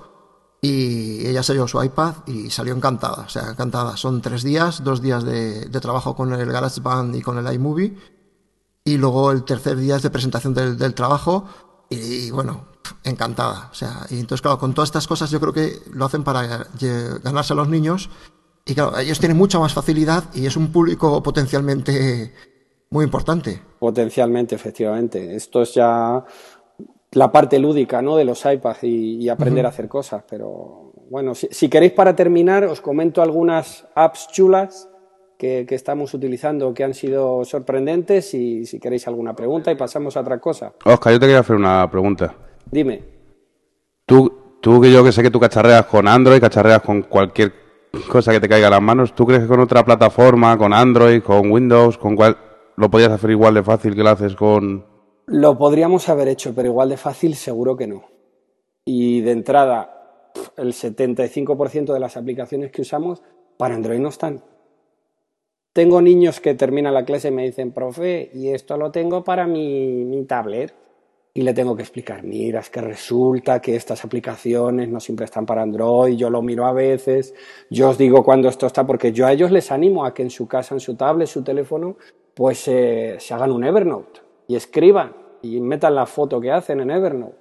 [0.60, 3.96] y ella se llevó su iPad y salió encantada, o sea, encantada.
[3.96, 7.96] Son tres días, dos días de, trabajo con el GarageBand y con el iMovie,
[8.84, 11.44] y luego el tercer día es de presentación del, del trabajo,
[11.90, 12.66] y, y, bueno,
[13.04, 13.68] encantada.
[13.70, 16.66] O sea, y entonces, claro, con todas estas cosas yo creo que lo hacen para
[17.22, 18.10] ganarse a los niños,
[18.68, 22.34] y claro, ellos tienen mucha más facilidad y es un público potencialmente
[22.90, 23.62] muy importante.
[23.78, 25.34] Potencialmente, efectivamente.
[25.34, 26.22] Esto es ya
[27.12, 28.16] la parte lúdica ¿no?
[28.16, 29.70] de los iPads y, y aprender uh -huh.
[29.70, 30.24] a hacer cosas.
[30.28, 34.88] Pero bueno, si, si, queréis para terminar, os comento algunas apps chulas
[35.38, 40.16] que, que, estamos utilizando que han sido sorprendentes y si queréis alguna pregunta y pasamos
[40.16, 40.72] a otra cosa.
[40.84, 42.34] Oscar, yo te quería hacer una pregunta.
[42.70, 43.02] Dime.
[44.04, 47.52] Tú, tú que yo que sé que tú cacharreas con Android, cacharreas con cualquier
[48.10, 51.22] cosa que te caiga a las manos, ¿tú crees que con otra plataforma, con Android,
[51.22, 52.36] con Windows, con cuál,
[52.76, 54.97] lo podrías hacer igual de fácil que lo haces con...
[55.30, 58.06] Lo podríamos haber hecho, pero igual de fácil seguro que no.
[58.86, 63.22] Y de entrada, el 75% de las aplicaciones que usamos
[63.58, 64.42] para Android no están.
[65.74, 69.46] Tengo niños que terminan la clase y me dicen, profe, y esto lo tengo para
[69.46, 70.72] mi, mi tablet.
[71.34, 75.44] Y le tengo que explicar, mira, es que resulta que estas aplicaciones no siempre están
[75.44, 77.34] para Android, yo lo miro a veces,
[77.68, 80.30] yo os digo cuando esto está, porque yo a ellos les animo a que en
[80.30, 81.98] su casa, en su tablet, su teléfono,
[82.34, 86.90] pues eh, se hagan un Evernote y escriban y metan la foto que hacen en
[86.90, 87.36] Evernote.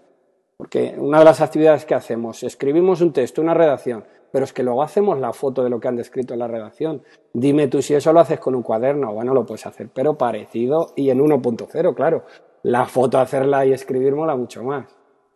[0.58, 4.64] Porque una de las actividades que hacemos, escribimos un texto, una redacción, pero es que
[4.64, 7.04] luego hacemos la foto de lo que han descrito en la redacción.
[7.34, 10.94] Dime tú si eso lo haces con un cuaderno, bueno, lo puedes hacer, pero parecido
[10.96, 12.26] y en 1.0, claro.
[12.64, 14.88] La foto hacerla y escribir mola mucho más.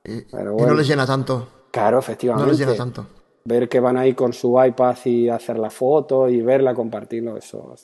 [0.03, 1.47] Y, pero bueno, y no les llena tanto.
[1.71, 2.45] Claro, efectivamente.
[2.45, 3.05] No les llena tanto.
[3.45, 7.75] Ver que van ahí con su iPad y hacer la foto y verla, compartirlo, eso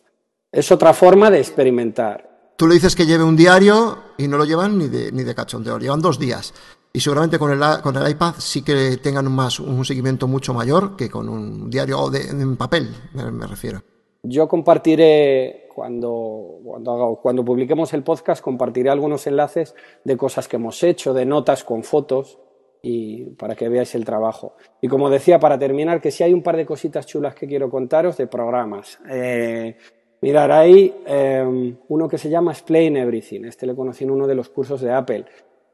[0.52, 2.37] es otra forma de experimentar.
[2.58, 5.36] Tú le dices que lleve un diario y no lo llevan ni de, ni de
[5.36, 6.56] cachondeo, llevan dos días.
[6.92, 10.96] Y seguramente con el, con el iPad sí que tengan más, un seguimiento mucho mayor
[10.96, 13.84] que con un diario de, en papel, me, refiero.
[14.24, 20.82] Yo compartiré, cuando, cuando, cuando publiquemos el podcast, compartiré algunos enlaces de cosas que hemos
[20.82, 22.40] hecho, de notas con fotos,
[22.82, 24.56] y para que veáis el trabajo.
[24.82, 27.70] Y como decía, para terminar, que si hay un par de cositas chulas que quiero
[27.70, 28.98] contaros de programas.
[29.08, 29.78] Eh,
[30.20, 33.46] Mirar, hay eh, uno que se llama Explain Everything.
[33.46, 35.26] Este lo conocí en uno de los cursos de Apple.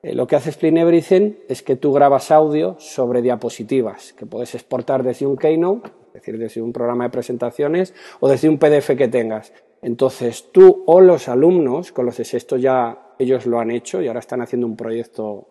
[0.01, 4.53] Eh, lo que hace Explain Everything es que tú grabas audio sobre diapositivas que puedes
[4.53, 8.97] exportar desde un Keynote, es decir, desde un programa de presentaciones o desde un PDF
[8.97, 9.53] que tengas.
[9.81, 14.07] Entonces tú o los alumnos, con los de esto ya ellos lo han hecho y
[14.07, 15.47] ahora están haciendo un proyecto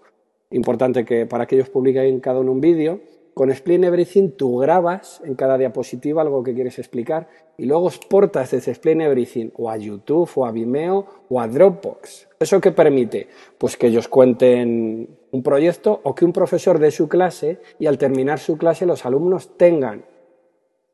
[0.51, 3.01] importante que, para que ellos publiquen cada uno un vídeo,
[3.35, 8.51] con Explain Everything tú grabas en cada diapositiva algo que quieres explicar y luego exportas
[8.51, 12.29] desde Explain Everything o a YouTube o a Vimeo o a Dropbox.
[12.39, 13.29] ¿Eso qué permite?
[13.59, 17.99] Pues que ellos cuenten un proyecto o que un profesor dé su clase y al
[17.99, 20.05] terminar su clase los alumnos tengan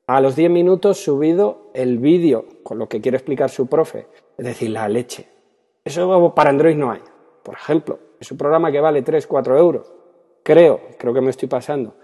[0.07, 4.07] a los 10 minutos subido el vídeo con lo que quiere explicar su profe,
[4.39, 5.29] es decir, la leche.
[5.85, 7.01] Eso para Android no hay.
[7.43, 9.93] Por ejemplo, es un programa que vale 3-4 euros.
[10.43, 11.95] Creo, creo que me estoy pasando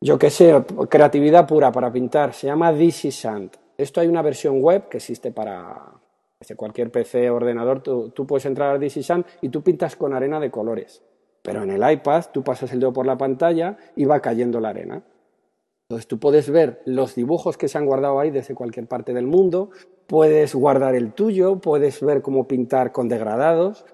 [0.00, 0.54] yo qué sé,
[0.88, 3.50] creatividad pura para pintar, se llama This Sand.
[3.76, 5.92] Esto hay una versión web que existe para
[6.38, 10.14] desde cualquier PC ordenador, tú, tú, puedes entrar a This Sand y tú pintas con
[10.14, 11.02] arena de colores.
[11.42, 14.68] Pero en el iPad tú pasas el dedo por la pantalla y va cayendo la
[14.68, 15.02] arena.
[15.88, 19.26] Entonces tú puedes ver los dibujos que se han guardado ahí desde cualquier parte del
[19.26, 19.70] mundo,
[20.06, 23.86] puedes guardar el tuyo, puedes ver cómo pintar con degradados,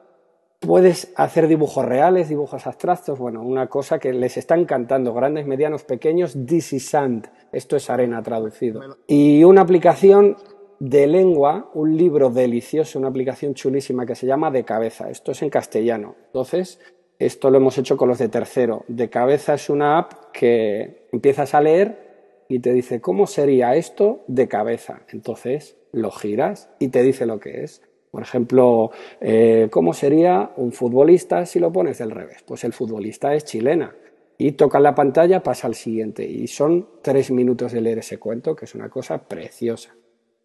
[0.67, 5.85] Puedes hacer dibujos reales, dibujos abstractos, bueno, una cosa que les está encantando, grandes, medianos,
[5.85, 8.81] pequeños, this is sand, esto es arena traducido.
[9.07, 10.37] Y una aplicación
[10.81, 15.43] de lengua, un libro delicioso, una aplicación chulísima que se llama De Cabeza, esto es
[15.43, 16.15] en castellano.
[16.27, 16.81] Entonces,
[17.19, 18.85] esto lo hemos hecho con los de tercero.
[18.89, 24.25] De Cabeza es una app que empiezas a leer y te dice, ¿cómo sería esto
[24.27, 25.03] de cabeza?
[25.13, 27.83] Entonces, lo giras y te dice lo que es.
[28.15, 32.45] Por ejemplo, eh, ¿cómo sería un futbolista si lo pones del revés?
[32.47, 33.93] Pues el futbolista es chilena.
[34.39, 36.25] Y toca la pantalla, pasa al siguiente.
[36.25, 39.97] Y son tres minutos de leer ese cuento, que es una cosa preciosa.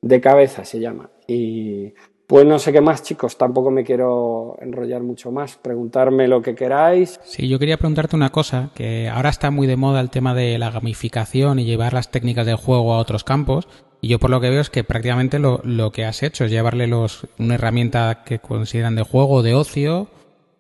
[0.02, 1.12] De cabeza se llama.
[1.28, 1.94] Y
[2.26, 5.58] pues no sé qué más, chicos, tampoco me quiero enrollar mucho más.
[5.58, 7.20] Preguntarme lo que queráis.
[7.24, 10.58] Sí, yo quería preguntarte una cosa, que ahora está muy de moda el tema de
[10.58, 13.68] la gamificación y llevar las técnicas del juego a otros campos.
[14.02, 16.52] Y yo por lo que veo es que prácticamente lo, lo que has hecho es
[16.52, 20.08] llevarle los, una herramienta que consideran de juego, de ocio,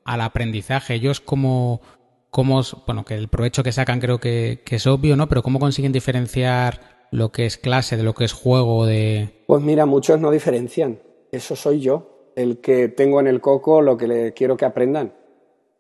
[0.03, 0.95] al aprendizaje.
[0.95, 1.81] Ellos como,
[2.29, 5.29] como, bueno, que el provecho que sacan creo que, que, es obvio, ¿no?
[5.29, 9.29] Pero ¿cómo consiguen diferenciar lo que es clase de lo que es juego de...?
[9.47, 10.99] Pues mira, muchos no diferencian.
[11.31, 15.13] Eso soy yo, el que tengo en el coco lo que le quiero que aprendan.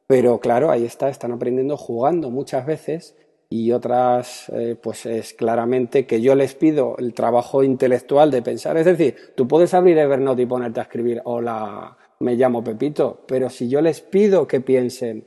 [0.07, 3.15] Pero claro, ahí está, están aprendiendo jugando muchas veces
[3.49, 8.77] y otras eh, pues es claramente que yo les pido el trabajo intelectual de pensar.
[8.77, 13.49] Es decir, tú puedes abrir Evernote y ponerte a escribir hola, me llamo Pepito, pero
[13.49, 15.25] si yo les pido que piensen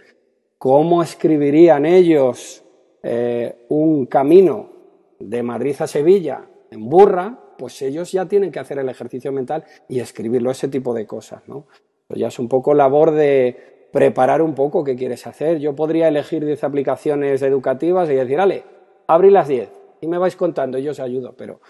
[0.56, 2.62] cómo escribirían ellos
[3.02, 4.70] eh, un camino
[5.18, 9.64] de Madrid a Sevilla en burra, pues ellos ya tienen que hacer el ejercicio mental
[9.88, 11.66] y escribirlo, ese tipo de cosas, ¿no?
[12.06, 15.58] Pues ya es un poco labor de preparar un poco qué quieres hacer.
[15.58, 18.64] Yo podría elegir 10 aplicaciones educativas y decir, ale,
[19.06, 21.60] abrí las 10 y me vais contando, yo os ayudo, pero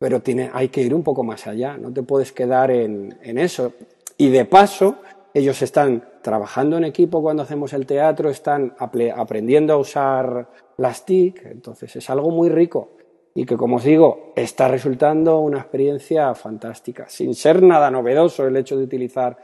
[0.00, 3.36] pero tiene, hay que ir un poco más allá, no te puedes quedar en, en
[3.36, 3.74] eso.
[4.16, 4.96] Y de paso,
[5.34, 11.44] ellos están trabajando en equipo cuando hacemos el teatro, están aprendiendo a usar las TIC,
[11.44, 12.92] entonces es algo muy rico
[13.34, 17.06] y que, como os digo, está resultando una experiencia fantástica.
[17.08, 19.36] Sin ser nada novedoso el hecho de utilizar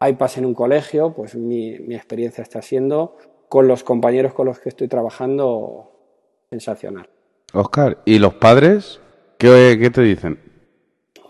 [0.00, 3.16] iPads en un colegio, pues mi, experiencia está siendo,
[3.48, 5.90] con los compañeros con los que estoy trabajando,
[6.50, 7.08] sensacional.
[7.52, 9.00] Oscar, ¿y los padres
[9.38, 10.38] qué, qué te dicen?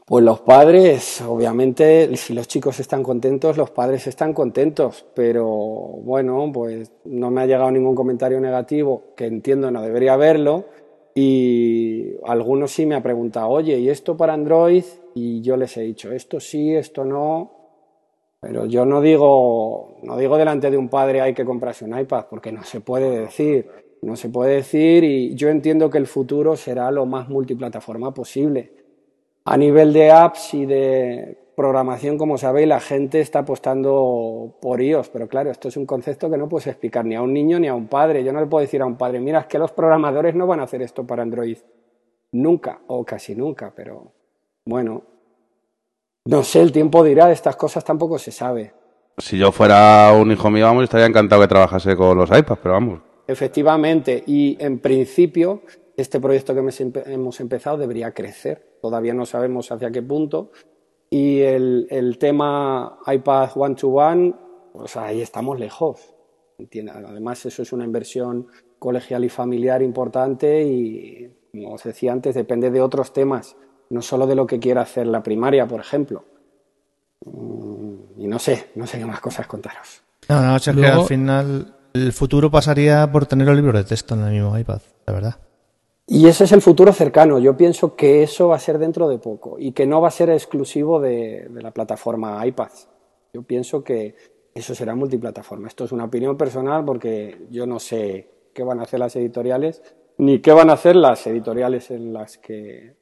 [0.05, 6.51] Pues los padres, obviamente, si los chicos están contentos, los padres están contentos, pero bueno,
[6.53, 10.65] pues no me ha llegado ningún comentario negativo, que entiendo no debería haberlo,
[11.15, 14.85] y algunos sí me han preguntado, oye, ¿y esto para Android?
[15.15, 17.58] Y yo les he dicho, esto sí, esto no,
[18.41, 22.27] pero yo no digo, no digo delante de un padre hay que comprarse un iPad,
[22.31, 23.69] porque no se puede decir,
[24.03, 28.73] no se puede decir, y yo entiendo que el futuro será lo más multiplataforma posible
[29.51, 35.09] a nivel de apps y de programación, como sabéis, la gente está apostando por iOS,
[35.09, 37.67] pero claro, esto es un concepto que no puedes explicar ni a un niño ni
[37.67, 38.23] a un padre.
[38.23, 40.61] Yo no le puedo decir a un padre, mira, es que los programadores no van
[40.61, 41.57] a hacer esto para Android.
[42.33, 44.13] Nunca, o casi nunca, pero
[44.67, 45.03] bueno,
[46.29, 48.75] no sé, el tiempo dirá, estas cosas tampoco se sabe.
[49.17, 52.75] Si yo fuera un hijo mío, vamos, estaría encantado que trabajase con los iPads, pero
[52.75, 53.01] vamos.
[53.27, 55.63] Efectivamente, y en principio
[55.97, 56.61] este proyecto que
[57.07, 58.79] hemos empezado debería crecer.
[58.83, 60.53] Todavía no sabemos hacia qué punto.
[61.09, 64.35] Y el, tema iPad one-to-one,
[64.75, 66.15] pues ahí estamos lejos.
[66.59, 72.71] Además, eso es una inversión colegial y familiar importante y, como os decía antes, depende
[72.71, 73.57] de otros temas,
[73.91, 76.25] no solo de lo que quiera hacer la primaria, por ejemplo.
[77.25, 80.03] Mm, y no sé, no sé qué más cosas contaros.
[80.29, 84.15] No, no, es que al final el futuro pasaría por tener los libros de texto
[84.15, 85.37] en el mismo iPad, la verdad.
[86.07, 87.39] Y ese es el futuro cercano.
[87.39, 90.13] Yo pienso que eso va a ser dentro de poco y que no va a
[90.13, 92.71] ser exclusivo de, la plataforma iPad.
[93.35, 94.15] Yo pienso que
[94.55, 95.69] eso será multiplataforma.
[95.69, 99.83] Esto es una opinión personal porque yo no sé qué van a hacer las editoriales
[100.17, 102.97] ni qué van a hacer las editoriales en las que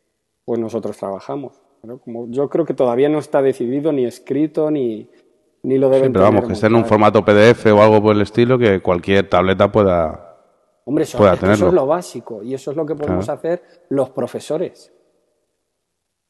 [0.47, 1.61] pues, nosotros trabajamos.
[2.05, 5.09] Como yo creo que todavía no está decidido ni escrito ni,
[5.63, 8.17] ni lo deben sí, pero vamos, que esté en un formato PDF o algo por
[8.17, 10.27] el estilo que cualquier tableta pueda
[10.89, 14.93] Hombre, eso, es lo básico y eso es lo que podemos hacer los profesores.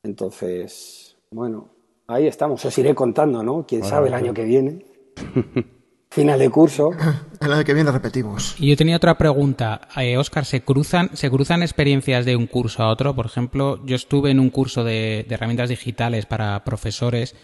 [0.02, 1.68] Entonces, bueno,
[2.07, 2.64] ahí estamos.
[2.64, 3.66] Os iré contando, ¿no?
[3.68, 4.87] Quién sabe el año que viene.
[6.16, 6.90] Final de curso.
[7.40, 8.57] El año que viene repetimos.
[8.59, 9.83] Y yo tenía otra pregunta.
[9.96, 13.14] Eh, Oscar, ¿se cruzan, ¿se cruzan experiencias de un curso a otro?
[13.14, 17.37] Por ejemplo, yo estuve en un curso de, de herramientas digitales para profesores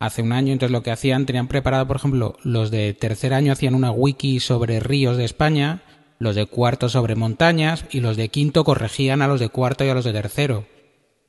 [0.00, 3.52] hace un año, entonces lo que hacían, tenían preparado, por ejemplo, los de tercer año
[3.52, 5.82] hacían una wiki sobre ríos de España
[6.18, 9.88] los de cuarto sobre montañas y los de quinto corregían a los de cuarto y
[9.88, 10.64] a los de tercero.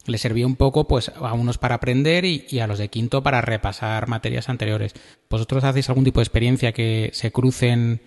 [0.09, 3.41] Le servía un poco pues a unos para aprender y, a los de quinto para
[3.41, 4.93] repasar materias anteriores.
[5.29, 8.01] ¿Vosotros hacéis algún tipo de experiencia que se crucen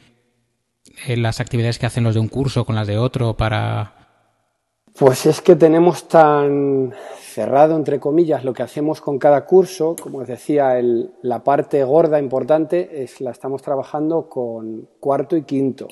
[1.07, 3.95] en las actividades que hacen los de un curso con las de otro para...
[4.99, 9.97] Pues es que tenemos tan cerrado, entre comillas, lo que hacemos con cada curso.
[9.99, 10.79] Como os decía,
[11.23, 15.89] la parte gorda, importante, es la estamos trabajando con cuarto y quinto.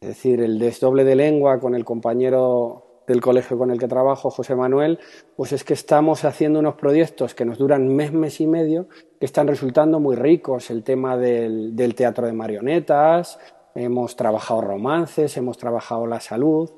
[0.00, 4.30] Es decir, el desdoble de lengua con el compañero del colegio con el que trabajo,
[4.30, 4.98] José Manuel,
[5.36, 8.88] pues es que estamos haciendo unos proyectos que nos duran mes, mes y medio,
[9.18, 10.70] que están resultando muy ricos.
[10.70, 13.38] El tema del, del teatro de marionetas,
[13.74, 16.70] hemos trabajado romances, hemos trabajado la salud.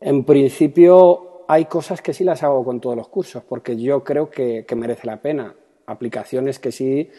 [0.00, 4.30] En principio hay cosas que sí las hago con todos los cursos, porque yo creo
[4.30, 5.54] que, que merece la pena.
[5.86, 7.10] Aplicaciones que sí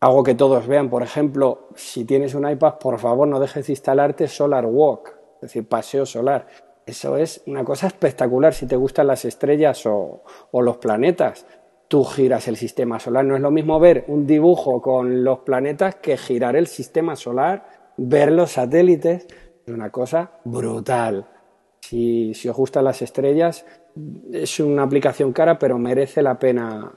[0.00, 0.90] hago que todos vean.
[0.90, 5.40] Por ejemplo, si tienes un iPad, por favor no dejes de instalarte Solar Walk, es
[5.42, 6.46] decir, paseo solar.
[6.90, 11.46] Eso es una cosa espectacular si te gustan las estrellas o, los planetas.
[11.86, 13.24] Tú giras el sistema solar.
[13.24, 17.92] No es lo mismo ver un dibujo con los planetas que girar el sistema solar,
[17.96, 19.28] ver los satélites.
[19.64, 21.28] Es una cosa brutal.
[21.80, 23.64] Si, si os gustan las estrellas,
[24.32, 26.92] es una aplicación cara, pero merece la pena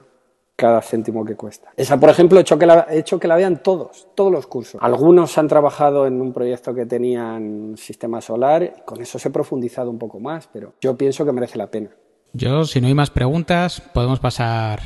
[0.56, 1.72] cada céntimo que cuesta.
[1.76, 4.46] Esa, por ejemplo, he hecho que la, he hecho que la vean todos, todos los
[4.46, 4.80] cursos.
[4.80, 9.32] Algunos han trabajado en un proyecto que tenían sistema solar, y con eso se ha
[9.32, 11.90] profundizado un poco más, pero yo pienso que merece la pena.
[12.32, 14.80] Yo, si no hay más preguntas, podemos pasar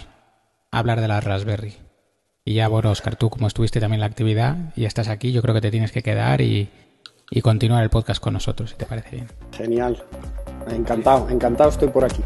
[0.70, 1.74] a hablar de la Raspberry.
[2.44, 5.42] Y ya, bueno, Oscar, tú como estuviste también en la actividad y estás aquí, yo
[5.42, 6.70] creo que te tienes que quedar y,
[7.30, 9.28] y continuar el podcast con nosotros, si te parece bien.
[9.52, 10.02] Genial.
[10.70, 12.22] Encantado, encantado estoy por aquí.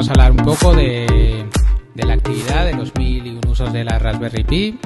[0.00, 1.46] Vamos a hablar un poco de,
[1.94, 4.78] la actividad, de los mil y un usos de la Raspberry Pi.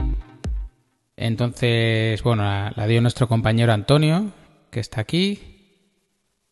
[1.16, 4.32] Entonces, bueno, la, dio nuestro compañero Antonio,
[4.72, 5.38] que está aquí.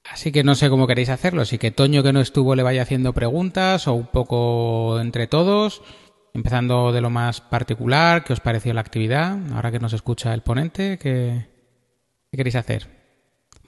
[0.09, 1.45] Así que no sé cómo queréis hacerlo.
[1.45, 5.83] Si que Toño que no estuvo le vaya haciendo preguntas o un poco entre todos,
[6.33, 9.41] empezando de lo más particular, ¿qué os pareció la actividad?
[9.55, 11.49] Ahora que nos escucha el ponente, ¿qué,
[12.31, 12.87] queréis hacer?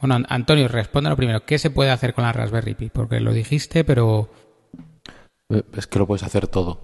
[0.01, 1.45] Bueno, Antonio, lo primero.
[1.45, 2.91] ¿Qué se puede hacer con la Raspberry Pi?
[2.91, 4.44] Porque lo dijiste, pero...
[5.55, 6.81] Eh, es que lo puedes hacer todo.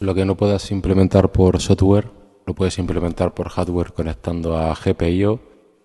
[0.00, 2.10] Lo que no puedas implementar por software,
[2.46, 5.40] lo puedes implementar por hardware conectando a GPIO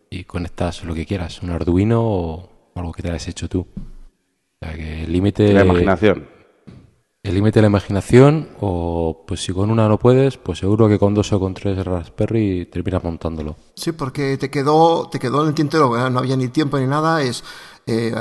[0.09, 3.61] y conectas lo que quieras, un Arduino o algo que te hayas hecho tú.
[3.61, 5.53] O sea, que el límite...
[5.53, 6.38] La imaginación.
[7.29, 10.97] El límite de la imaginación, o pues si con una no puedes, pues seguro que
[10.97, 13.55] con dos o con tres Raspberry terminas montándolo.
[13.75, 17.21] Sí, porque te quedó, te quedó en el tintero, no había ni tiempo ni nada,
[17.21, 17.43] es
[17.85, 18.11] eh,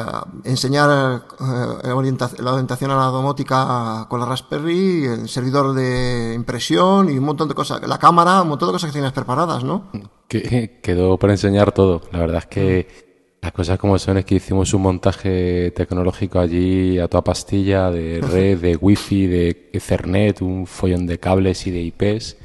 [0.44, 7.16] enseñar eh, la orientación a la domótica con la Raspberry, el servidor de impresión y
[7.16, 9.90] un montón de cosas, la cámara, un montón de cosas que tienes preparadas, ¿no?
[10.28, 12.02] Que, quedó para enseñar todo.
[12.12, 13.07] La verdad es que
[13.40, 18.20] las cosas como son es que hicimos un montaje tecnológico allí a toda pastilla de
[18.20, 22.36] red, de wifi, de Ethernet, un follón de cables y de IPs.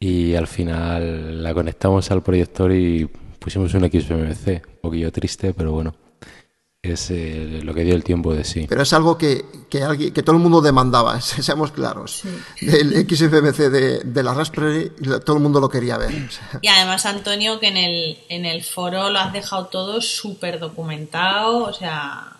[0.00, 3.06] Y al final la conectamos al proyector y
[3.38, 4.66] pusimos un XBMC.
[4.66, 6.07] Un poquillo triste, pero bueno
[6.82, 8.66] es eh, lo que dio el tiempo de sí.
[8.68, 12.22] Pero es algo que, que, alguien, que todo el mundo demandaba, seamos claros.
[12.60, 14.92] El XFMC de, de, la Raspberry,
[15.24, 16.12] todo el mundo lo quería ver.
[16.62, 21.64] Y además, Antonio, que en el, en el foro lo has dejado todo súper documentado.
[21.64, 22.36] O sea,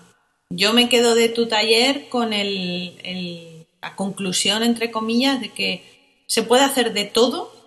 [0.51, 6.23] yo me quedo de tu taller con el, el, la conclusión, entre comillas, de que
[6.27, 7.58] se puede hacer de todo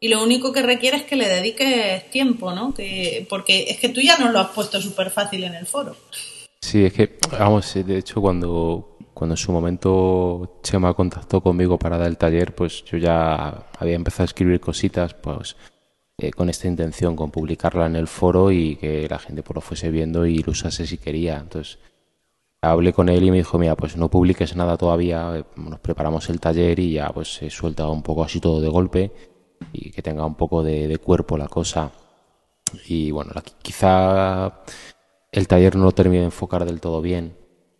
[0.00, 2.72] y lo único que requiere es que le dediques tiempo, ¿no?
[2.72, 5.96] Que, porque es que tú ya nos lo has puesto súper fácil en el foro.
[6.60, 11.98] Sí, es que, vamos, de hecho, cuando, cuando en su momento Chema contactó conmigo para
[11.98, 15.56] dar el taller, pues yo ya había empezado a escribir cositas, pues
[16.18, 19.60] eh, con esta intención, con publicarla en el foro y que la gente pues, lo
[19.60, 21.38] fuese viendo y lo usase si quería.
[21.38, 21.78] Entonces,
[22.60, 26.28] hablé con él y me dijo, mira, pues no publiques nada todavía, eh, nos preparamos
[26.28, 29.12] el taller y ya pues se suelta un poco así todo de golpe
[29.72, 31.92] y que tenga un poco de, cuerpo la cosa.
[32.86, 33.32] Y bueno,
[33.62, 34.62] quizá
[35.32, 37.36] el taller no lo termine de enfocar del todo bien.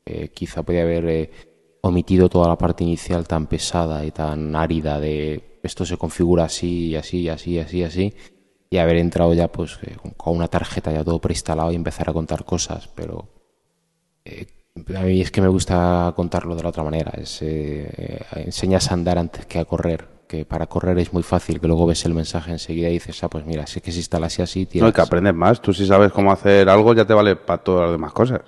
[0.06, 1.30] Eh, quizá podía haber eh,
[1.82, 6.96] omitido toda la parte inicial tan pesada y tan árida de esto se configura así,
[6.96, 8.14] así, así, así, así.
[8.70, 12.12] Y haber entrado ya pues eh, con una tarjeta ya todo preinstalado y empezar a
[12.12, 12.88] contar cosas.
[12.94, 13.28] Pero
[14.94, 17.12] a mí es que me gusta contarlo de la otra manera.
[17.16, 21.66] Es, enseñas a andar antes que a correr que para correr es muy fácil, que
[21.66, 24.42] luego ves el mensaje enseguida y dices, ah, pues mira, sé que se instala así,
[24.42, 24.66] así.
[24.66, 24.82] Tienes...
[24.82, 25.60] No, hay que aprendes más.
[25.60, 28.42] Tú si sabes cómo hacer algo, ya te vale para todas las demás cosas.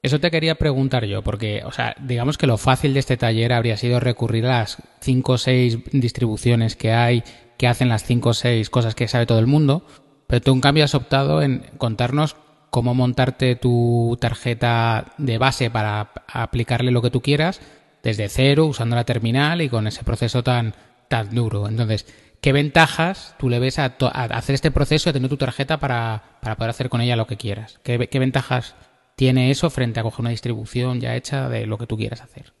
[0.00, 3.52] Eso te quería preguntar yo, porque, o sea, digamos que lo fácil de este taller
[3.52, 7.24] habría sido recurrir a las cinco o seis distribuciones que hay,
[7.56, 9.82] que hacen las cinco o seis cosas que sabe todo el mundo,
[10.28, 12.36] pero tú en cambio has optado en contarnos
[12.70, 17.60] cómo montarte tu tarjeta de base para aplicarle lo que tú quieras
[18.02, 20.74] desde cero, usando la terminal y con ese proceso tan
[21.08, 21.68] tan duro.
[21.68, 22.06] Entonces,
[22.40, 26.56] ¿qué ventajas tú le ves a, hacer este proceso, de tener tu tarjeta para, para,
[26.56, 27.80] poder hacer con ella lo que quieras?
[27.82, 28.74] ¿Qué, ventajas
[29.16, 32.52] tiene eso frente a coger una distribución ya hecha de lo que tú quieras hacer?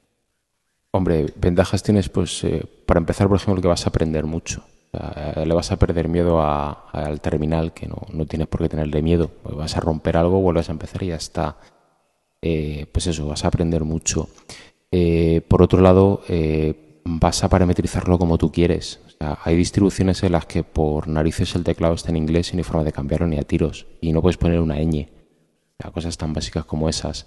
[0.90, 4.64] Hombre, ventajas tienes, pues, eh, para empezar, por ejemplo, que vas a aprender mucho.
[4.92, 9.30] le vas a perder miedo al terminal, que no, no, tienes por qué tenerle miedo.
[9.44, 11.56] Vas a romper algo, vuelves a empezar y ya está.
[12.40, 14.28] Eh, pues eso, vas a aprender mucho.
[14.90, 16.22] Eh, por otro lado,
[17.08, 19.00] vas a parametrizarlo como tú quieres.
[19.18, 22.64] hay distribuciones en las que por narices el teclado está en inglés y no hay
[22.64, 23.86] forma de cambiarlo ni a tiros.
[24.00, 25.08] Y no puedes poner una ñ.
[25.92, 27.26] cosas tan básicas como esas.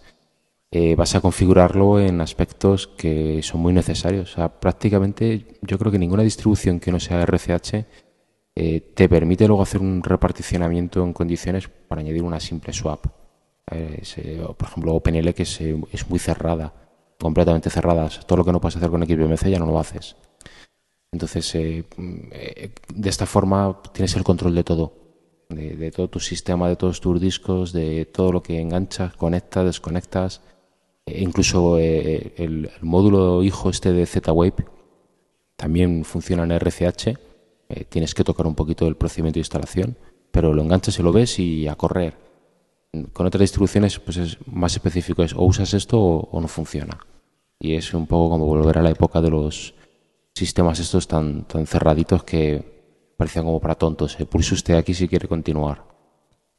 [0.69, 4.35] Eh, vas a configurarlo en aspectos que son muy necesarios.
[4.59, 7.85] prácticamente yo creo que ninguna distribución que no sea RCH
[8.55, 13.07] eh, te permite luego hacer un reparticionamiento en condiciones para añadir una simple swap.
[13.71, 14.03] Eh,
[14.57, 16.80] por ejemplo, OpenL que es muy cerrada
[17.21, 18.25] completamente cerradas.
[18.25, 20.15] Todo lo que no puedes hacer con XBMC ya no lo haces.
[21.13, 21.85] Entonces, eh,
[22.31, 24.93] eh, de esta forma tienes el control de todo,
[25.49, 30.41] de, todo tu sistema, de todos tus discos, de todo lo que enganchas, conectas, desconectas.
[31.05, 34.65] E incluso eh, el, módulo hijo este de Z-Wave
[35.57, 37.17] también funciona en RCH.
[37.89, 39.97] tienes que tocar un poquito el procedimiento de instalación,
[40.31, 42.15] pero lo enganchas y lo ves y a correr.
[43.13, 46.99] Con otras distribuciones, pues es más específico, es o usas esto o no funciona
[47.61, 49.73] y es un poco como volver a la época de los
[50.33, 54.19] sistemas estos tan, tan cerraditos que parecían como para tontos.
[54.19, 55.85] Eh, pulse usted aquí si quiere continuar.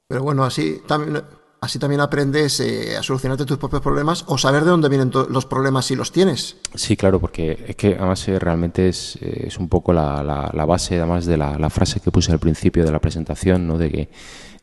[0.09, 1.23] Pero bueno, así también
[1.63, 5.47] Así también aprendes eh, a solucionarte tus propios problemas o saber de dónde vienen los
[5.47, 6.57] problemas si los tienes.
[6.75, 10.65] Sí, claro, porque es que además eh, realmente es, eh, es, un poco la, la,
[10.65, 13.79] base además de la, la, frase que puse al principio de la presentación, ¿no?
[13.79, 14.09] de que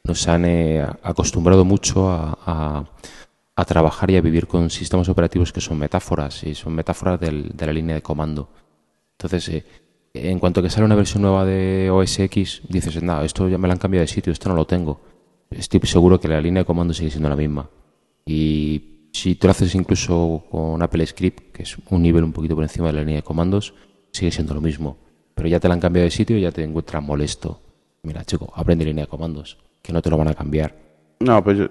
[0.03, 0.43] nos han
[1.01, 2.83] acostumbrado mucho a, a,
[3.66, 7.74] trabajar y a vivir con sistemas operativos que son metáforas y son metáforas de la
[7.74, 8.49] línea de comando.
[9.14, 9.64] Entonces,
[10.14, 13.68] en cuanto que sale una versión nueva de OS X, dices, nada, esto ya me
[13.68, 15.01] lo han cambiado de sitio, esto no lo tengo
[15.51, 17.70] estoy seguro que la línea de comando sigue siendo la misma.
[18.26, 22.55] Y si tú lo haces incluso con Apple Script, que es un nivel un poquito
[22.55, 23.74] por encima de la línea de comandos,
[24.12, 24.97] sigue siendo lo mismo.
[25.34, 27.62] Pero ya te la han cambiado de sitio y ya te encuentras molesto.
[28.03, 30.76] Mira, chico, aprende línea de comandos, que no te lo van a cambiar.
[31.20, 31.68] No, pues yo,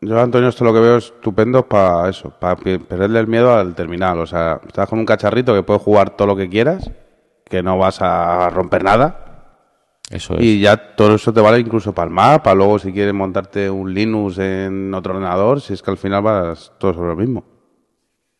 [0.00, 4.20] yo Antonio, esto lo que veo estupendo para eso, para perderle el miedo al terminal.
[4.20, 6.90] O sea, estás con un cacharrito que puedes jugar todo lo que quieras,
[7.44, 9.30] que no vas a romper nada
[10.40, 13.70] y ya todo eso te vale incluso para el Mac, para luego si quieres montarte
[13.70, 17.44] un Linux en otro ordenador, si es que al final vas todo sobre lo mismo.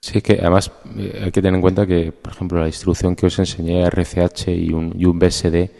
[0.01, 3.15] Sí, es que además eh, hay que tener en cuenta que, por ejemplo, la distribución
[3.15, 5.71] que os enseñé, RCH y un, y un BSD,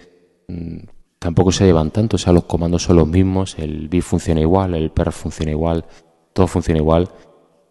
[0.47, 0.79] mm,
[1.21, 2.17] tampoco se llevan tanto.
[2.17, 5.85] O sea, los comandos son los mismos, el bit funciona igual, el per funciona igual,
[6.33, 7.09] todo funciona igual.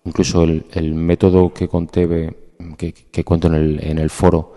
[0.06, 2.08] Incluso el, el método que conté,
[2.78, 4.54] que, que cuento en el, en el foro,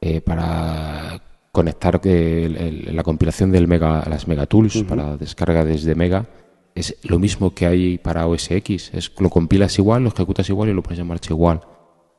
[0.00, 1.22] eh, para
[1.52, 6.26] conectar eh, la compilación del Mega, las Megatools para descarga desde Mega
[6.74, 8.90] es lo mismo que hay para OS X.
[8.94, 11.60] Es, lo compilas igual, lo ejecutas igual y lo pones en marcha igual.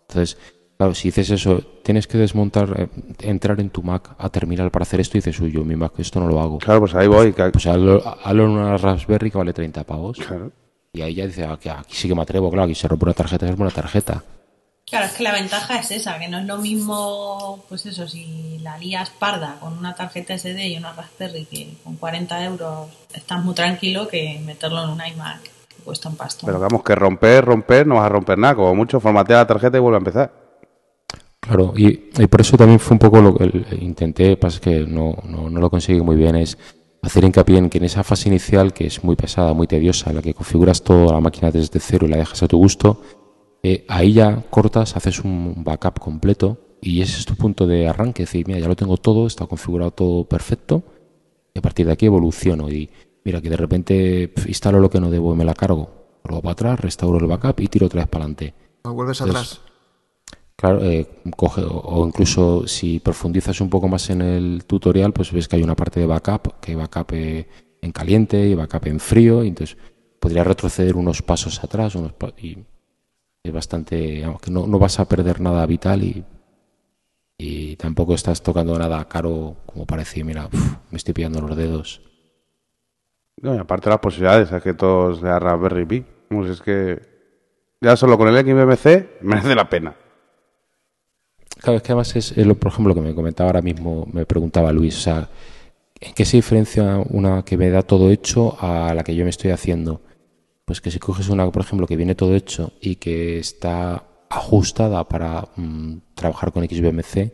[0.07, 0.37] Entonces,
[0.77, 2.87] claro, si dices eso, tienes que desmontar, eh,
[3.21, 5.93] entrar en tu Mac a terminal para hacer esto y dices, uy, yo mi Mac
[5.97, 6.57] esto no lo hago.
[6.59, 7.31] Claro, pues ahí voy.
[7.31, 10.17] Pues hazlo, en una Raspberry que vale 30 pavos.
[10.17, 10.51] Claro.
[10.93, 13.05] Y ahí ya dices, aquí, ah, aquí sí que me atrevo, claro, aquí se rompe
[13.05, 14.23] una tarjeta, es una tarjeta.
[14.85, 18.59] Claro, es que la ventaja es esa, que no es lo mismo, pues eso, si
[18.61, 23.43] la lías parda con una tarjeta SD y una Raspberry que con 40 euros estás
[23.43, 26.45] muy tranquilo que meterlo en un iMac que cuesta un pasto.
[26.45, 29.77] Pero vamos, que romper, romper, no vas a romper nada, como mucho formatea la tarjeta
[29.77, 30.42] y vuelve a empezar.
[31.43, 35.49] Claro, y, por eso también fue un poco lo que intenté, pasa que no, no,
[35.49, 36.57] no lo conseguí muy bien, es
[37.01, 40.15] hacer hincapié en que en esa fase inicial, que es muy pesada, muy tediosa, en
[40.15, 43.01] la que configuras toda la máquina desde cero y la dejas a tu gusto,
[43.61, 48.23] eh, ahí ya cortas, haces un backup completo y ese es tu punto de arranque.
[48.23, 50.83] Es decir, mira, ya lo tengo todo, está configurado todo perfecto
[51.53, 52.69] y a partir de aquí evoluciono.
[52.69, 52.89] Y
[53.25, 55.89] mira, que de repente instalo lo que no debo y me la cargo.
[56.25, 58.53] Luego para atrás, restauro el backup y tiro otra vez para adelante.
[58.83, 59.61] vuelves atrás?
[60.55, 65.47] Claro, eh, coge, o incluso si profundizas un poco más en el tutorial, pues ves
[65.47, 67.47] que hay una parte de backup, que hay backup eh,
[67.81, 69.77] en caliente y backup en frío, y entonces
[70.19, 72.59] podría retroceder unos pasos atrás unos y
[73.43, 76.23] es bastante, que no, no, vas a perder nada vital y,
[77.37, 80.47] y tampoco estás tocando nada caro como parece, mira,
[80.91, 82.01] me estoy pillando los dedos.
[83.41, 87.01] No, y aparte las posibilidades, es que todos de Raspberry Pi, pues es que
[87.81, 89.93] ya solo con el XBMC merece la pena.
[91.63, 94.25] Claro, es que además es, lo, por ejemplo, lo que me comentaba ahora mismo, me
[94.25, 95.29] preguntaba Luis, o sea,
[96.01, 99.29] ¿en qué se diferencia una que me da todo hecho a la que yo me
[99.29, 100.01] estoy haciendo?
[100.65, 105.07] Pues que si coges una, por ejemplo, que viene todo hecho y que está ajustada
[105.07, 107.31] para mm, trabajar con XBMC,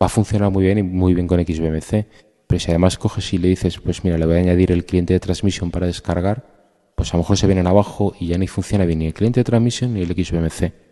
[0.00, 2.06] va a funcionar muy bien y muy bien con XBMC.
[2.46, 5.12] Pero si además coges y le dices, pues mira, le voy a añadir el cliente
[5.12, 8.84] de transmisión para descargar, pues a lo mejor se vienen abajo y ya ni funciona
[8.84, 10.91] bien ni el cliente de transmisión ni el XBMC.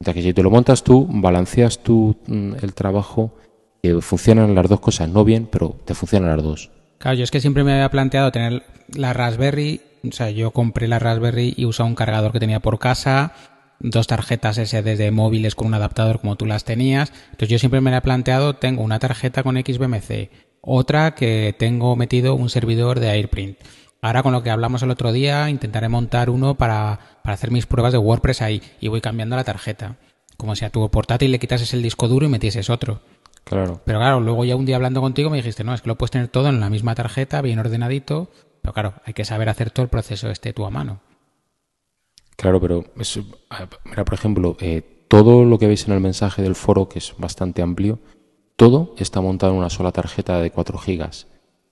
[0.00, 3.34] Entonces, que si te lo montas tú, balanceas tú mm, el trabajo,
[3.82, 6.70] que funcionan las dos cosas, no bien, pero te funcionan las dos.
[6.98, 10.88] Claro, yo es que siempre me había planteado tener la Raspberry o sea, yo compré
[10.88, 13.32] la Raspberry y usaba un cargador que tenía por casa,
[13.80, 17.12] dos tarjetas SD de móviles con un adaptador como tú las tenías.
[17.26, 20.30] Entonces yo siempre me he planteado, tengo una tarjeta con XBMC,
[20.60, 23.58] otra que tengo metido un servidor de AirPrint.
[24.00, 27.66] Ahora con lo que hablamos el otro día, intentaré montar uno para, para hacer mis
[27.66, 29.96] pruebas de WordPress ahí y voy cambiando la tarjeta.
[30.36, 33.00] Como si a tu portátil le quitases el disco duro y metieses otro.
[33.42, 33.80] Claro.
[33.84, 36.12] Pero claro, luego ya un día hablando contigo me dijiste, no, es que lo puedes
[36.12, 38.30] tener todo en la misma tarjeta, bien ordenadito,
[38.62, 41.00] pero claro, hay que saber hacer todo el proceso este tú a mano.
[42.36, 42.84] Claro, pero
[43.84, 47.14] mira, por ejemplo, eh, todo lo que veis en el mensaje del foro, que es
[47.18, 47.98] bastante amplio,
[48.54, 51.26] todo está montado en una sola tarjeta de 4 gigas.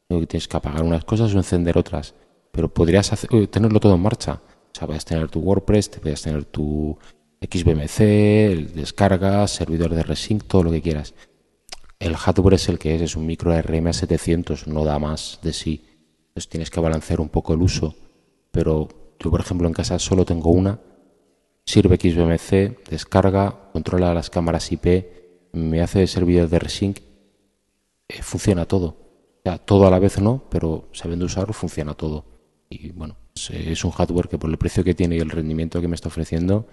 [0.08, 2.14] Tienes que apagar unas cosas o encender otras.
[2.52, 4.40] Pero podrías eh, tenerlo todo en marcha.
[4.44, 6.96] O sea, puedes tener tu WordPress, te puedes tener tu
[7.40, 11.14] XBMC, descarga, servidor de Resync, todo lo que quieras.
[11.98, 15.84] El hardware es el que es, es un micro RMA700, no da más de sí.
[16.28, 17.94] Entonces tienes que balancear un poco el uso.
[18.50, 18.88] Pero
[19.18, 20.78] yo, por ejemplo, en casa solo tengo una.
[21.64, 27.00] Sirve XBMC, descarga, controla las cámaras IP, me hace servidor de resync.
[28.20, 29.05] funciona todo.
[29.58, 32.24] Todo a la vez no, pero sabiendo usarlo funciona todo.
[32.68, 35.88] Y bueno, Es, un hardware que por el precio que tiene y el rendimiento que
[35.88, 36.66] me está ofreciendo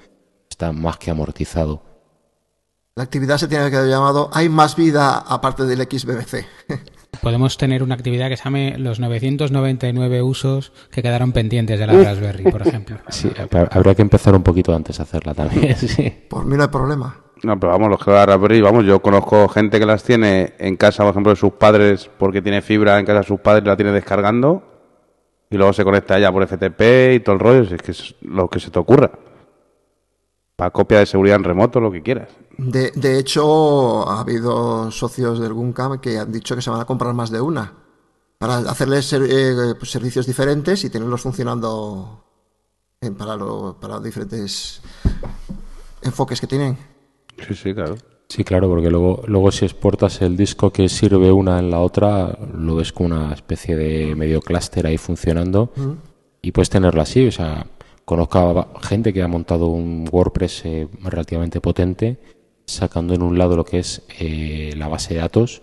[0.50, 1.84] está más que amortizado.
[2.96, 6.46] La actividad se tiene que haber llamado Hay más vida aparte del XBBC.
[7.22, 11.94] Podemos tener una actividad que se llame los 999 usos que quedaron pendientes de la
[11.94, 12.98] Raspberry, por ejemplo.
[13.10, 16.10] Sí, hab- habría que empezar un poquito antes a hacerla también, sí.
[16.30, 17.23] Por mí no hay problema.
[17.44, 20.78] No, pero vamos, los que la Raspberry, vamos, yo conozco gente que las tiene en
[20.78, 23.76] casa, por ejemplo, de sus padres, porque tiene fibra en casa de sus padres, la
[23.76, 24.64] tiene descargando,
[25.50, 28.50] y luego se conecta ya por FTP y todo el rollo, es que es lo
[28.50, 29.12] que se te ocurra.
[30.56, 32.30] Para copia de seguridad en remoto, lo que quieras.
[32.58, 36.86] De, de hecho, ha habido socios del Guncam que han dicho que se van a
[36.86, 37.74] comprar más de una
[38.38, 42.24] para hacerles eh, pues, servicios diferentes y tenerlos funcionando
[43.02, 44.82] en- para, lo- para diferentes
[46.04, 46.93] enfoques que tienen.
[47.48, 47.96] Sí, sí, claro.
[48.30, 52.36] Sí, claro, porque luego, luego si exportas el disco que sirve una en la otra,
[52.58, 55.72] lo ves como una especie de medio clúster ahí funcionando
[56.42, 57.28] y puedes tenerlo así.
[57.28, 57.68] O sea,
[58.06, 62.18] conozco a gente que ha montado un WordPress eh, relativamente potente,
[62.66, 65.62] sacando en un lado lo que es eh, la base de datos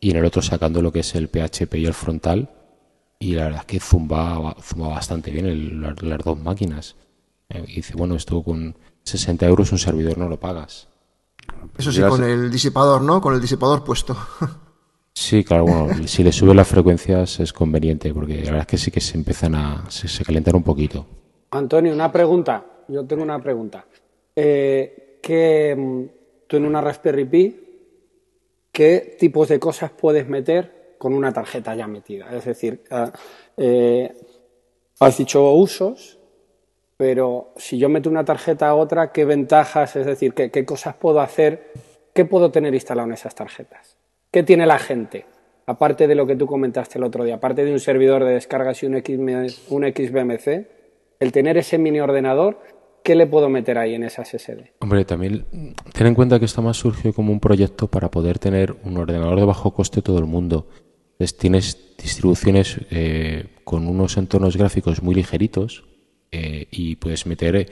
[0.00, 2.50] y en el otro sacando lo que es el PHP y el frontal.
[3.18, 6.94] Y la verdad es que zumba, zumba bastante bien el- las, las dos máquinas.
[7.48, 10.88] Eh, y dice, bueno, esto con 60 euros un servidor no lo pagas.
[11.76, 13.20] Eso sí, con el disipador, ¿no?
[13.20, 14.16] Con el disipador puesto.
[15.14, 18.78] Sí, claro, bueno, si le sube las frecuencias es conveniente, porque la verdad es que
[18.78, 21.06] sí que se empiezan a, se, se calientan un poquito.
[21.50, 22.64] Antonio, una pregunta.
[22.88, 23.84] Yo tengo una pregunta.
[24.34, 26.02] Eh, ¿qué, mm,
[26.46, 27.60] tú en una Raspberry Pi,
[28.72, 32.34] ¿qué tipos de cosas puedes meter con una tarjeta ya metida?
[32.34, 33.12] Es decir, ah,
[33.56, 34.14] eh,
[34.98, 36.18] has dicho usos,
[36.96, 39.96] pero si yo meto una tarjeta a otra, ¿qué ventajas?
[39.96, 41.72] Es decir, ¿qué, cosas puedo hacer?
[42.14, 43.96] ¿Qué puedo tener instalado en esas tarjetas?
[44.30, 45.26] ¿Qué tiene la gente?
[45.66, 48.82] Aparte de lo que tú comentaste el otro día, aparte de un servidor de descargas
[48.82, 50.66] y un, XBMC,
[51.20, 52.60] el tener ese mini ordenador,
[53.02, 54.72] ¿qué le puedo meter ahí en esa SSD?
[54.80, 55.46] Hombre, también
[55.92, 59.38] ten en cuenta que esto más surgió como un proyecto para poder tener un ordenador
[59.38, 60.66] de bajo coste todo el mundo.
[61.12, 65.84] Entonces tienes distribuciones eh, con unos entornos gráficos muy ligeritos
[66.32, 67.66] eh, y puedes meter eh,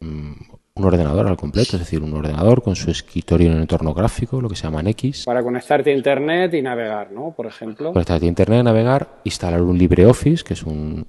[0.00, 0.32] mm,
[0.76, 4.40] un ordenador al completo, es decir, un ordenador con su escritorio en un entorno gráfico,
[4.40, 5.24] lo que se llaman X.
[5.26, 7.34] Para conectarte a Internet y navegar, ¿no?
[7.36, 7.92] Por ejemplo.
[7.92, 11.06] Conectarte a internet, navegar, instalar un LibreOffice, que es un,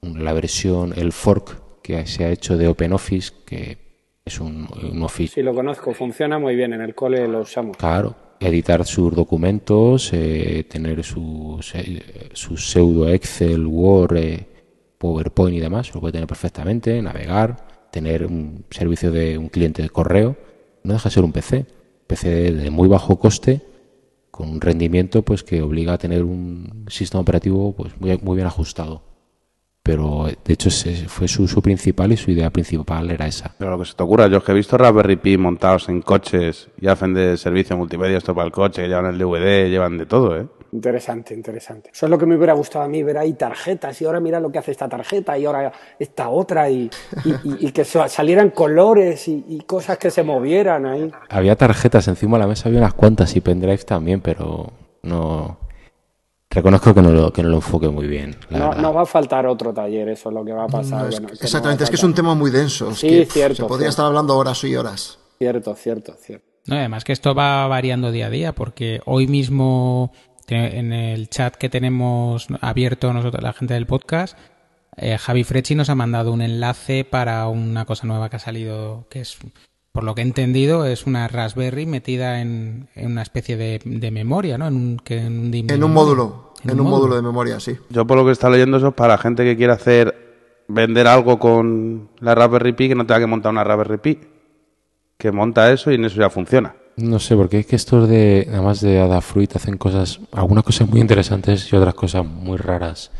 [0.00, 3.78] un- la versión, el fork que se ha hecho de OpenOffice, que
[4.24, 5.34] es un, un Office.
[5.34, 7.76] Sí, lo conozco, funciona muy bien, en el cole lo usamos.
[7.76, 14.46] Claro, editar sus documentos, eh, tener sus, eh, sus pseudo Excel, Word, eh,
[15.02, 19.90] PowerPoint y demás, lo puede tener perfectamente, navegar, tener un servicio de un cliente de
[19.90, 20.36] correo,
[20.84, 21.66] no deja de ser un PC,
[22.06, 23.62] PC de, muy bajo coste,
[24.30, 28.46] con un rendimiento pues que obliga a tener un sistema operativo pues muy, muy bien
[28.46, 29.02] ajustado.
[29.82, 33.56] Pero de hecho ese fue su, su principal y su idea principal era esa.
[33.58, 36.00] Pero lo que se te ocurra, yo es que he visto Raspberry Pi montados en
[36.00, 40.06] coches y hacen de servicio multimedia esto para el coche, llevan el DVD, llevan de
[40.06, 40.46] todo, ¿eh?
[40.72, 41.90] Interesante, interesante.
[41.92, 44.40] Eso es lo que me hubiera gustado a mí, ver ahí tarjetas y ahora mira
[44.40, 46.90] lo que hace esta tarjeta y ahora esta otra y,
[47.24, 51.10] y- y- y que sa- salieran colores y, y cosas que se movieran ahí.
[51.28, 55.58] Había tarjetas encima de la mesa, había unas cuantas y pendrives también, pero no.
[56.48, 59.06] Reconozco que no lo, que no lo enfoque muy bien, la No, no va a
[59.06, 61.02] faltar otro taller, eso es lo que va a pasar.
[61.02, 62.90] No, es- bueno, que no exactamente, es que es un tema muy denso.
[62.90, 63.90] Es Sí, que cierto, Se podría cierto.
[63.90, 65.18] estar hablando horas y horas.
[65.38, 66.46] Cierto, cierto, cierto.
[66.66, 70.12] No, además que esto va variando día a día, porque hoy mismo
[70.48, 74.36] en el chat que tenemos abierto nosotros, la gente del podcast,
[74.96, 79.06] eh, Javi Frecci nos ha mandado un enlace para una cosa nueva que ha salido,
[79.08, 79.38] que es,
[79.90, 84.10] por lo que he entendido, es una Raspberry metida en, en una especie de, de
[84.10, 84.66] memoria, ¿no?
[84.66, 87.78] En un, que, en un, En un módulo, en un módulo de memoria, sí.
[87.88, 91.38] Yo por lo que está leyendo eso es para gente que quiera hacer, vender algo
[91.38, 94.20] con la Raspberry Pi que no tenga que montar una Raspberry Pi.
[95.16, 96.74] Que monta eso y en eso ya funciona.
[96.96, 101.00] No sé, porque es que estos de, además de Adafruit, hacen cosas, algunas cosas muy
[101.00, 103.10] interesantes y otras cosas muy raras,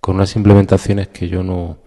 [0.00, 1.78] con unas implementaciones que yo no,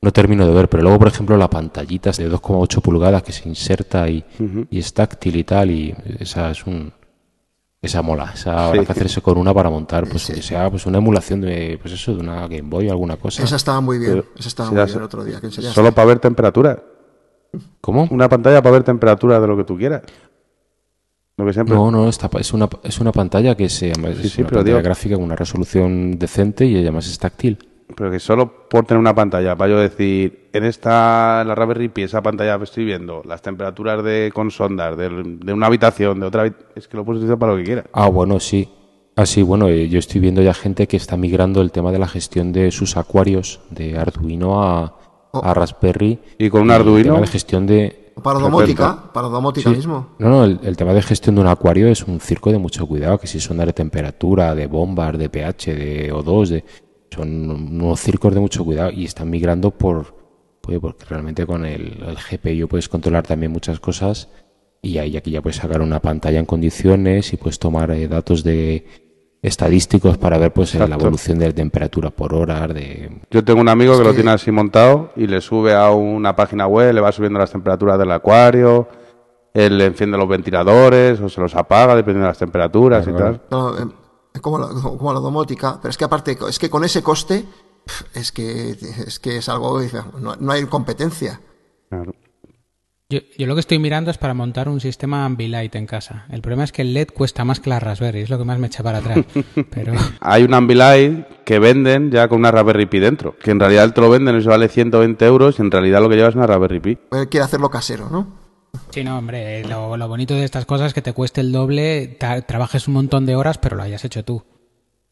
[0.00, 0.68] no termino de ver.
[0.68, 4.24] Pero luego, por ejemplo, la pantallita de 2,8 pulgadas que se inserta y,
[4.70, 6.92] y es táctil y tal, y esa es un.
[7.80, 8.86] Esa mola, esa habrá Sí.
[8.86, 11.92] que hacer eso con una para montar, pues que sea pues una emulación de, pues
[11.94, 13.42] eso, de una Game Boy o alguna cosa.
[13.42, 14.12] Esa estaba muy bien.
[14.12, 15.50] Pero- Esa estaba muy bien el otro día que.
[15.50, 16.80] Solo para ver temperatura.
[17.80, 18.06] ¿Cómo?
[18.10, 20.02] Una pantalla para ver temperatura de lo que tú quieras.
[21.36, 21.74] Lo que siempre.
[21.74, 24.58] No, no, es una, es una pantalla que se llama, Sí, es sí, una pero
[24.60, 27.58] pantalla digo- gráfica con una resolución decente y además es táctil.
[27.96, 32.02] Pero que solo por tener una pantalla, para yo decir, en esta, la Raspberry Pi,
[32.04, 36.26] esa pantalla que estoy viendo, las temperaturas de con sondas, del- de, una habitación, de
[36.26, 37.84] otra es que lo puedes utilizar para lo que quieras.
[37.92, 38.68] Ah, bueno, sí.
[39.16, 41.98] Ah, sí, bueno, eh, yo estoy viendo ya gente que está migrando el tema de
[41.98, 44.96] la gestión de sus acuarios de Arduino a,
[45.34, 45.40] Oh.
[45.44, 46.18] a Raspberry.
[46.38, 47.14] ¿Y con un el Arduino?
[47.14, 48.01] tema de gestión de...
[48.22, 49.76] Para domótica, para domótica Sí.
[49.76, 50.08] mismo.
[50.18, 52.86] No, no, el, el tema de gestión de un acuario es un circo de mucho
[52.86, 56.64] cuidado, que si son de temperatura, de bombas, de pH, de O2, de,
[57.10, 60.14] son unos circos de mucho cuidado y están migrando por,
[60.60, 64.28] pues, porque realmente con el, el GPU puedes controlar también muchas cosas
[64.82, 68.42] y ahí aquí ya puedes sacar una pantalla en condiciones y puedes tomar eh, datos
[68.42, 69.01] de
[69.42, 73.98] estadísticos para ver pues la evolución de temperatura por hora, de Yo tengo un amigo
[73.98, 77.40] que lo tiene así montado y le sube a una página web, le va subiendo
[77.40, 78.88] las temperaturas del acuario,
[79.52, 83.22] él le enciende los ventiladores o se los apaga dependiendo de las temperaturas Claro, y
[83.22, 83.42] tal.
[83.50, 87.02] No, eh, como, la, como la domótica, pero es que aparte, es que con ese
[87.02, 87.44] coste,
[88.14, 89.80] es que es, que es algo,
[90.20, 91.40] no, no hay competencia.
[91.88, 92.14] Claro.
[93.12, 96.24] Yo, yo lo que estoy mirando es para montar un sistema Ambilight en casa.
[96.30, 98.58] El problema es que el LED cuesta más que la Raspberry, es lo que más
[98.58, 99.18] me echa para atrás.
[99.70, 103.92] Pero Hay un Ambilight que venden ya con una Raspberry Pi dentro, que en realidad
[103.92, 106.34] te lo venden y se vale 120 euros y en realidad lo que lleva es
[106.34, 106.98] una Raspberry Pi.
[107.12, 108.40] Él quiere hacerlo casero, ¿no?
[108.88, 112.16] sí, no, hombre, lo, lo bonito de estas cosas es que te cueste el doble,
[112.46, 114.42] trabajes un montón de horas, pero lo hayas hecho tú.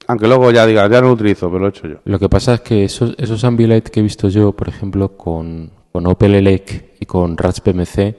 [0.07, 1.97] Aunque luego ya digas, ya no lo utilizo, pero lo he hecho yo.
[2.05, 5.73] Lo que pasa es que esos, esos Ambilight que he visto yo, por ejemplo, con,
[5.93, 8.17] con Opel Elec y con Raspberry MC,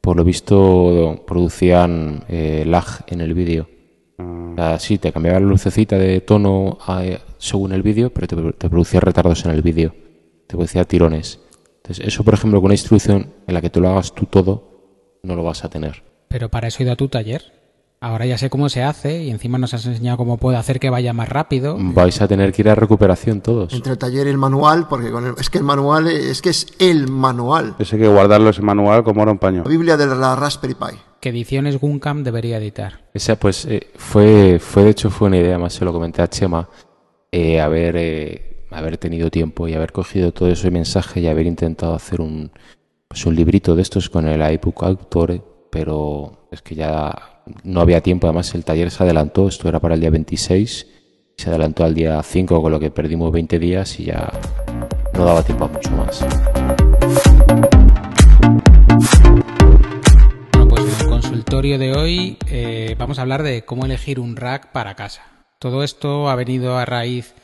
[0.00, 3.68] por lo visto producían eh, lag en el vídeo.
[4.18, 7.02] O sea, sí, te cambiaba la lucecita de tono a-
[7.38, 9.94] según el vídeo, pero te, te producía retardos en el vídeo.
[10.46, 11.40] Te producía tirones.
[11.76, 15.18] Entonces, eso, por ejemplo, con una instrucción en la que tú lo hagas tú todo,
[15.22, 16.02] no lo vas a tener.
[16.28, 17.42] Pero para eso he ido a tu taller.
[17.98, 20.90] Ahora ya sé cómo se hace y encima nos has enseñado cómo puedo hacer que
[20.90, 21.76] vaya más rápido.
[21.78, 23.72] Vais a tener que ir a recuperación todos.
[23.72, 26.50] Entre el taller y el manual, porque con el- es que el manual es que
[26.50, 27.74] es el manual.
[27.78, 29.62] Ese hay que guardarlo ese manual como oro en paño.
[29.64, 30.96] La Biblia de la Raspberry Pi.
[31.20, 33.06] ¿Qué ediciones Guncam debería editar?
[33.14, 36.28] Esa, pues, eh, fue, fue, de hecho, fue una idea, más se lo comenté a
[36.28, 36.68] Chema,
[37.32, 41.94] eh, haber, eh, haber tenido tiempo y haber cogido todo ese mensaje y haber intentado
[41.94, 42.52] hacer un,
[43.08, 47.80] pues, un librito de estos con el iBook Autor, eh, pero es que ya no
[47.80, 50.86] había tiempo, además el taller se adelantó, esto era para el día 26,
[51.36, 54.32] se adelantó al día 5, con lo que perdimos 20 días y ya
[55.14, 56.24] no daba tiempo a mucho más.
[60.52, 64.36] Bueno, pues en el consultorio de hoy eh, vamos a hablar de cómo elegir un
[64.36, 65.22] rack para casa.
[65.58, 67.34] Todo esto ha venido a raíz,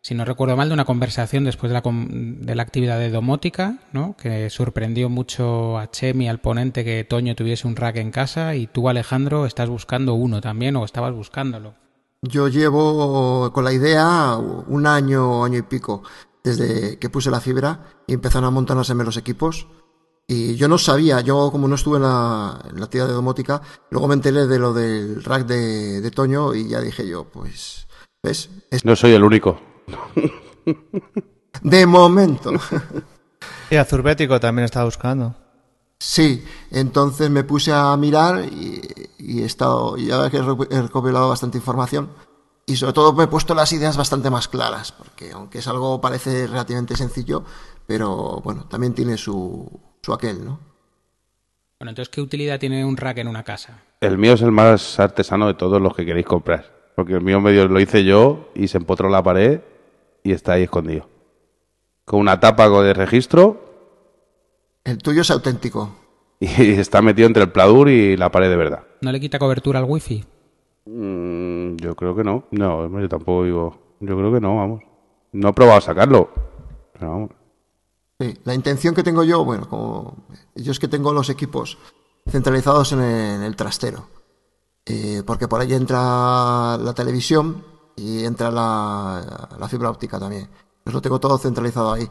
[0.00, 3.10] si no recuerdo mal, de una conversación después de la, com- de la actividad de
[3.10, 4.16] domótica, ¿no?
[4.16, 8.66] que sorprendió mucho a Chemi, al ponente, que Toño tuviese un rack en casa y
[8.66, 11.74] tú, Alejandro, estás buscando uno también o estabas buscándolo.
[12.22, 16.02] Yo llevo con la idea un año, año y pico,
[16.42, 19.68] desde que puse la fibra y empezaron a montarse los equipos.
[20.26, 23.62] Y yo no sabía, yo como no estuve en la, en la actividad de domótica,
[23.90, 27.86] luego me enteré de lo del rack de, de Toño y ya dije yo, pues,
[28.22, 28.50] ¿ves?
[28.70, 29.58] Es No soy el único.
[31.62, 32.52] de momento.
[33.70, 35.34] Y Azurbético también estaba buscando.
[35.98, 38.80] Sí, entonces me puse a mirar y,
[39.18, 42.10] y he estado, y ahora que he recopilado bastante información
[42.68, 46.00] y sobre todo me he puesto las ideas bastante más claras, porque aunque es algo
[46.00, 47.42] parece relativamente sencillo,
[47.86, 49.68] pero bueno, también tiene su,
[50.02, 50.60] su aquel, ¿no?
[51.80, 53.82] Bueno, entonces, ¿qué utilidad tiene un rack en una casa?
[54.00, 56.78] El mío es el más artesano de todos los que queréis comprar.
[56.94, 59.60] Porque el mío medio lo hice yo y se empotró en la pared
[60.28, 61.08] y está ahí escondido.
[62.04, 63.60] Con una tapa de registro
[64.84, 65.90] El tuyo es auténtico.
[66.40, 68.84] y está metido entre el pladur y la pared de verdad.
[69.00, 70.24] ¿No le quita cobertura al wifi?
[70.86, 72.44] Mm, yo creo que no.
[72.50, 73.78] No, yo tampoco digo.
[74.00, 74.82] Yo creo que no, vamos.
[75.32, 76.30] No he probado a sacarlo.
[76.92, 77.30] Pero vamos.
[78.20, 80.16] Sí, la intención que tengo yo, bueno, como
[80.54, 81.78] yo es que tengo los equipos
[82.28, 84.06] centralizados en el, en el trastero,
[84.86, 87.62] Eh, porque por ahí entra la televisión
[87.98, 90.48] y entra la, fibra óptica también.
[90.84, 92.08] Pues lo tengo todo centralizado ahí.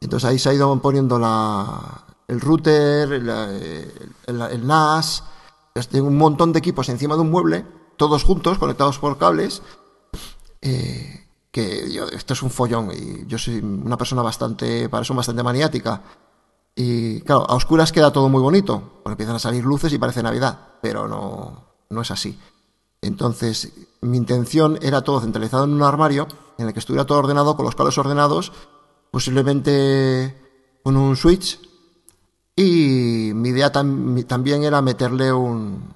[0.00, 5.24] Entonces ahí se ha ido poniendo la, el router, el, el- el NAS,
[5.90, 7.66] tengo un montón de equipos encima de un mueble,
[7.96, 9.62] todos juntos, conectados por cables,
[10.62, 15.14] eh, que yo- esto es un follón y yo soy una persona bastante, para eso
[15.14, 16.02] bastante maniática.
[16.74, 20.22] Y claro, a oscuras queda todo muy bonito, porque empiezan a salir luces y parece
[20.22, 22.38] Navidad, pero no, no es así.
[23.06, 26.26] Entonces, mi intención era todo centralizado en un armario
[26.58, 28.52] en el que estuviera todo ordenado, con los cables ordenados,
[29.10, 30.34] posiblemente
[30.82, 31.60] con un switch.
[32.56, 35.92] Y mi idea tam- también era meterle un,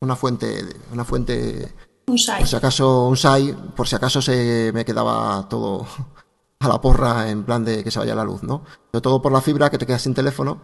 [0.00, 1.72] una fuente, una fuente
[2.08, 2.38] Un site.
[2.38, 5.86] por si acaso un SAI, por si acaso se me quedaba todo
[6.60, 8.64] a la porra en plan de que se vaya la luz, ¿no?
[8.90, 10.62] Sobre todo por la fibra que te quedas sin teléfono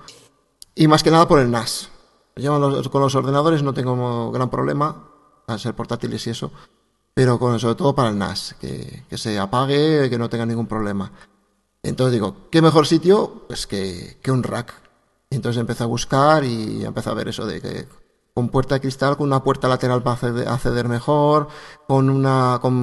[0.75, 1.89] y más que nada por el NAS.
[2.37, 2.61] Yo
[2.91, 5.05] con los, ordenadores no tengo gran problema
[5.47, 6.53] al ser portátiles y eso,
[7.15, 11.11] pero con, sobre todo para el NAS, que, se apague, que no tenga ningún problema.
[11.83, 13.45] Entonces digo, ¿qué mejor sitio?
[13.47, 14.75] Pues que, un rack.
[15.31, 17.89] Entonces empecé a buscar y empecé a ver eso de que
[18.35, 21.49] con puerta de cristal, con una puerta lateral para acceder, mejor,
[21.89, 22.75] con una, con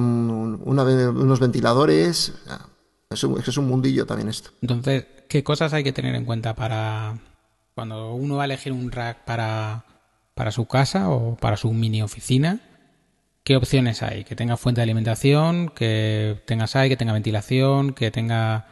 [0.64, 2.32] unos ventiladores.
[3.08, 4.50] Es un mundillo también esto.
[4.60, 7.20] Entonces, ¿qué cosas hay que tener en cuenta para
[7.74, 9.84] cuando uno va a elegir un rack para,
[10.34, 12.60] para su casa o para su mini oficina?
[13.42, 14.24] ¿Qué opciones hay?
[14.24, 18.66] Que tenga fuente de alimentación, que tenga SAI, que tenga ventilación, que tenga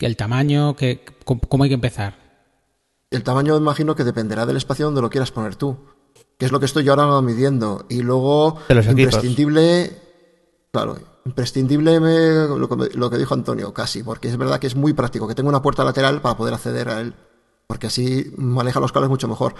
[0.00, 2.14] el tamaño, que, ¿cómo hay que empezar?
[3.10, 5.78] El tamaño imagino que dependerá del espacio donde lo quieras poner tú
[6.40, 7.84] que es lo que estoy yo ahora midiendo.
[7.90, 9.94] Y luego, imprescindible,
[10.72, 15.34] claro, imprescindible lo, que dijo Antonio, casi, porque es verdad que es muy práctico, que
[15.34, 17.14] tenga una puerta lateral para poder acceder a él,
[17.70, 19.54] porque así maneja los cables mucho mejor.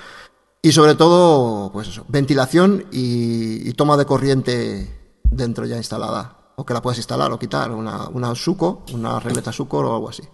[0.63, 6.55] Y sobre todo, pues eso, ventilación y, toma de corriente dentro ya instalada.
[6.57, 10.09] O que la puedes instalar o quitar, una, una suco, una regleta suco o algo
[10.09, 10.25] así.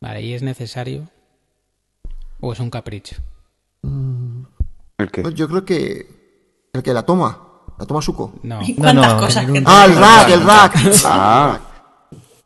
[0.00, 1.08] Vale, ¿y es necesario?
[2.40, 3.14] ¿O es un capricho?
[3.82, 4.42] Mm,
[4.98, 5.22] ¿El qué?
[5.22, 8.32] Pues yo creo que el que la toma, la toma Suco.
[8.42, 8.58] No.
[8.76, 10.74] cuántas cosas que Ah, el rack, el rack.
[11.04, 11.60] Ah.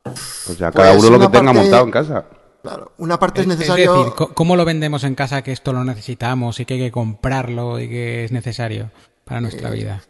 [0.05, 2.27] Pues ya cada pues uno lo que tenga montado en casa.
[2.63, 3.95] Claro, una parte es, necesario.
[3.95, 6.93] Es decir, ¿cómo lo vendemos en casa que esto lo necesitamos y que hay que
[6.93, 8.91] comprarlo y que es necesario
[9.25, 10.03] para nuestra eh, vida?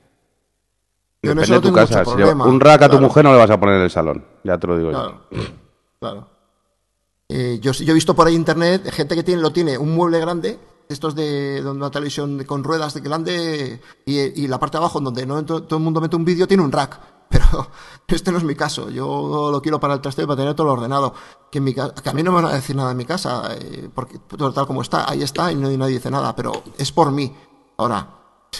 [1.22, 2.04] Depende de tu casa.
[2.04, 4.24] Si un rack a tu mujer no le vas a poner en el salón.
[4.42, 5.20] Ya te lo digo yo.
[6.00, 6.28] Claro.
[7.28, 10.18] Eh, yo, yo he visto por ahí internet gente que tiene, lo tiene un mueble
[10.18, 10.58] grande
[10.90, 15.44] estos de, una televisión con ruedas de grande y, la parte de abajo donde no
[15.44, 17.00] todo el mundo mete un vídeo tiene un rack.
[17.30, 17.68] Pero
[18.08, 18.90] este no es mi caso.
[18.90, 21.14] Yo lo quiero para el trasteo para tener todo lo ordenado.
[21.50, 23.54] Que, en mi, que a mí no me van a decir nada en mi casa,
[23.54, 26.36] eh, porque todo tal como está, ahí está y nadie, nadie dice nada.
[26.36, 27.34] Pero es por mí.
[27.78, 28.06] Ahora,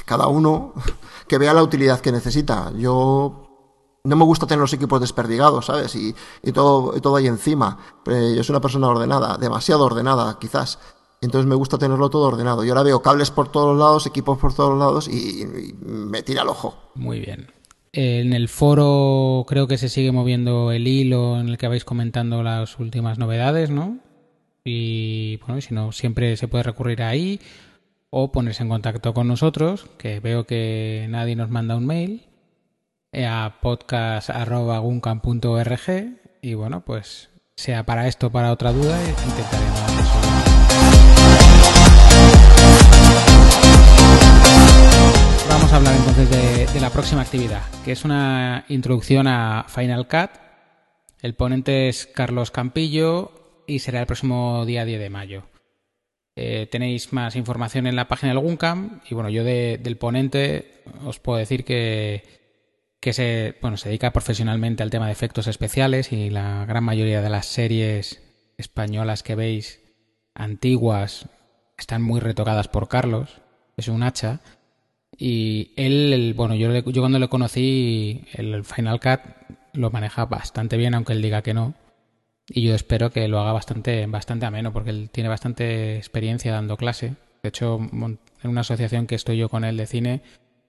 [0.07, 0.73] cada uno
[1.29, 2.73] que vea la utilidad que necesita.
[2.77, 3.51] Yo
[4.05, 5.95] no me gusta tener los equipos desperdigados, ¿sabes?
[5.97, 7.77] Y, y todo, y todo ahí encima.
[8.07, 10.79] Eh, yo soy una persona ordenada, demasiado ordenada, quizás.
[11.21, 12.65] Entonces me gusta tenerlo todo ordenado.
[12.65, 15.45] Yo ahora veo cables por todos lados, equipos por todos lados y,
[15.83, 16.77] me tira el ojo.
[16.95, 17.53] Muy bien.
[17.93, 22.45] En el foro creo que se sigue moviendo el hilo en el que vais comentando
[22.45, 23.99] las últimas novedades, ¿no?
[24.65, 27.41] Y bueno, si no, siempre se puede recurrir ahí
[28.11, 32.27] o ponerse en contacto con nosotros, que veo que nadie nos manda un mail,
[33.13, 35.81] eh, a podcast.guncam.org
[36.43, 40.30] y bueno, pues sea para esto o para otra duda, intentaremos.
[45.49, 50.31] Vamos a hablar entonces de, la próxima actividad, que es una introducción a Final Cut.
[51.23, 55.43] El ponente es Carlos Campillo y será el próximo día 10 de mayo.
[56.37, 61.19] Eh, tenéis más información en la página del Guncam y bueno, yo del ponente os
[61.19, 62.23] puedo decir que,
[63.01, 67.23] que se, bueno, se dedica profesionalmente al tema de efectos especiales y la gran mayoría
[67.23, 68.23] de las series
[68.57, 69.81] españolas que veis
[70.35, 71.29] antiguas
[71.79, 73.41] están muy retocadas por Carlos,
[73.77, 74.41] es un hacha.
[75.23, 79.21] Y él, bueno, yo, yo cuando le conocí, el Final Cut
[79.75, 81.75] lo maneja bastante bien, aunque él diga que no.
[82.49, 86.79] Y yo espero que lo haga bastante, bastante ameno, porque él tiene bastante experiencia dando
[86.79, 87.17] clase.
[87.43, 90.23] De hecho, en una asociación que estoy yo con él de cine,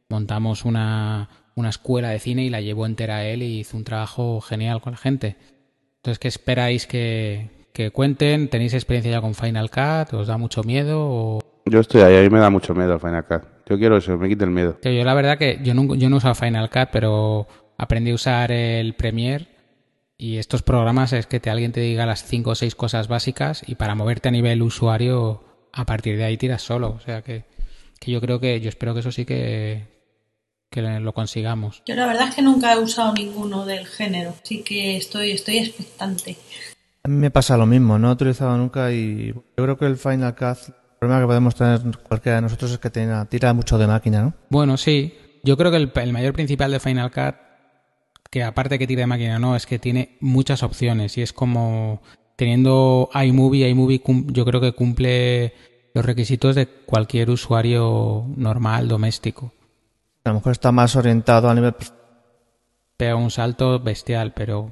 [0.10, 3.86] montamos una, una escuela de cine y la llevó entera a él y hizo un
[3.86, 5.38] trabajo genial con la gente.
[5.96, 8.50] Entonces, ¿qué esperáis que, que cuenten.
[8.50, 10.14] ¿Tenéis experiencia ya con Final Cut?
[10.14, 11.40] ¿Os da mucho miedo?
[11.66, 13.44] Yo estoy ahí, a mí me da mucho miedo el Final Cut.
[13.72, 14.78] Yo quiero eso, me quite el miedo.
[14.84, 17.48] Yo la verdad que yo no, yo no he usado Final Cut, pero
[17.78, 19.48] aprendí a usar el Premiere
[20.18, 23.64] y estos programas es que te, alguien te diga las cinco o seis cosas básicas
[23.66, 26.90] y para moverte a nivel usuario, a partir de ahí tiras solo.
[26.90, 27.46] O sea que,
[27.98, 29.88] que yo creo que, yo espero que eso sí que,
[30.70, 31.82] que lo consigamos.
[31.86, 35.60] Yo la verdad es que nunca he usado ninguno del género, así que estoy, estoy
[35.60, 36.36] expectante.
[37.04, 39.96] A mí me pasa lo mismo, no he utilizado nunca y yo creo que el
[39.96, 44.22] Final Cut, problema que podemos tener cualquiera de nosotros es que tira, mucho de máquina,
[44.22, 44.34] ¿no?
[44.50, 45.18] Bueno, sí.
[45.44, 47.36] Yo creo que el, mayor principal de Final Cut,
[48.30, 52.04] que aparte que tira de máquina, no, es que tiene muchas opciones y es como
[52.36, 55.56] teniendo iMovie, iMovie yo creo que cumple
[55.96, 59.54] los requisitos de cualquier usuario normal, doméstico.
[60.24, 61.74] A lo mejor está más orientado a nivel...
[62.96, 64.72] Pega un salto bestial, pero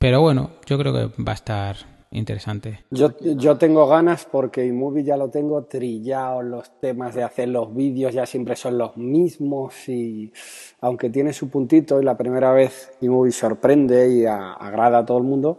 [0.00, 1.76] pero bueno, yo creo que va a estar
[2.10, 2.84] interesante.
[2.90, 7.74] Yo, yo tengo ganas porque iMovie ya lo tengo trillado, los temas de hacer los
[7.74, 10.32] vídeos ya siempre son los mismos y
[10.80, 15.24] aunque tiene su puntito y la primera vez iMovie sorprende y agrada a todo el
[15.24, 15.58] mundo,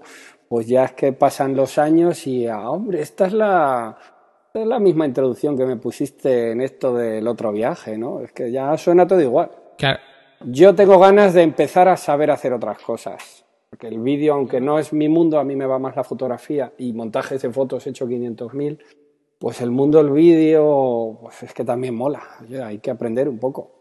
[0.49, 3.97] pues ya es que pasan los años y, ah, hombre, esta es la,
[4.51, 8.21] Es la misma introducción que me pusiste en esto del otro viaje, ¿no?
[8.21, 9.51] Es que ya suena todo igual.
[9.77, 9.99] Claro.
[10.45, 13.45] Yo tengo ganas de empezar a saber hacer otras cosas.
[13.69, 16.73] Porque el vídeo, aunque no es mi mundo, a mí me va más la fotografía
[16.77, 18.79] y montajes de fotos he hecho 500.000,
[19.37, 22.23] pues el mundo del vídeo, pues es que también mola.
[22.63, 23.71] Hay que aprender un poco.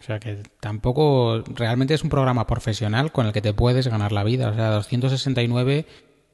[0.00, 4.10] O sea que tampoco realmente es un programa profesional con el que te puedes ganar
[4.10, 4.48] la vida.
[4.48, 5.86] O sea, 269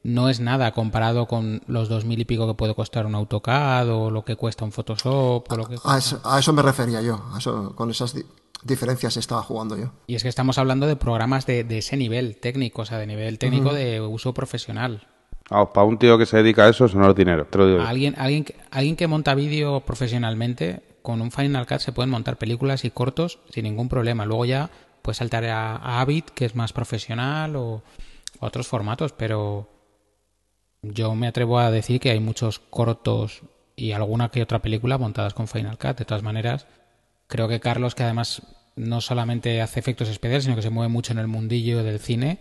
[0.04, 4.10] no es nada comparado con los 2000 y pico que puede costar un AutoCAD o
[4.10, 7.22] lo que cuesta un Photoshop o lo que A eso, a eso me refería yo.
[7.34, 8.14] A eso, con esas
[8.66, 9.92] diferencias estaba jugando yo.
[10.06, 13.06] Y es que estamos hablando de programas de, de ese nivel técnico, o sea, de
[13.06, 15.06] nivel técnico de uso profesional.
[15.48, 17.46] Vamos, para un tío que se dedica a eso, eso no es dinero.
[17.46, 17.84] Te lo digo yo.
[17.86, 22.36] Alguien, alguien, que- alguien que monta vídeo profesionalmente, con un Final Cut se pueden montar
[22.36, 24.26] películas y cortos sin ningún problema.
[24.26, 24.70] Luego ya
[25.02, 27.82] puedes saltar a, a Avid, que es más profesional, o
[28.40, 29.68] a otros formatos, pero
[30.82, 33.42] yo me atrevo a decir que hay muchos cortos
[33.76, 35.98] y alguna que otra película montadas con Final Cut.
[35.98, 36.66] De todas maneras,
[37.28, 38.42] creo que Carlos, que además
[38.76, 42.38] no solamente hace efectos especiales, sino que se mueve mucho en el mundillo del cine,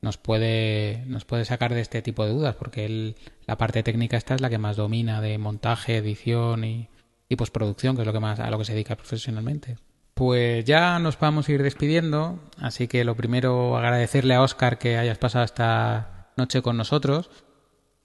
[0.00, 3.16] nos puede, nos puede sacar de este tipo de dudas, porque él,
[3.46, 6.88] la parte técnica esta es la que más domina de montaje, edición y,
[7.28, 9.76] y postproducción, que es lo que más a lo que se dedica profesionalmente.
[10.14, 14.98] Pues ya nos vamos a ir despidiendo, así que lo primero agradecerle a Oscar que
[14.98, 17.30] hayas pasado esta noche con nosotros,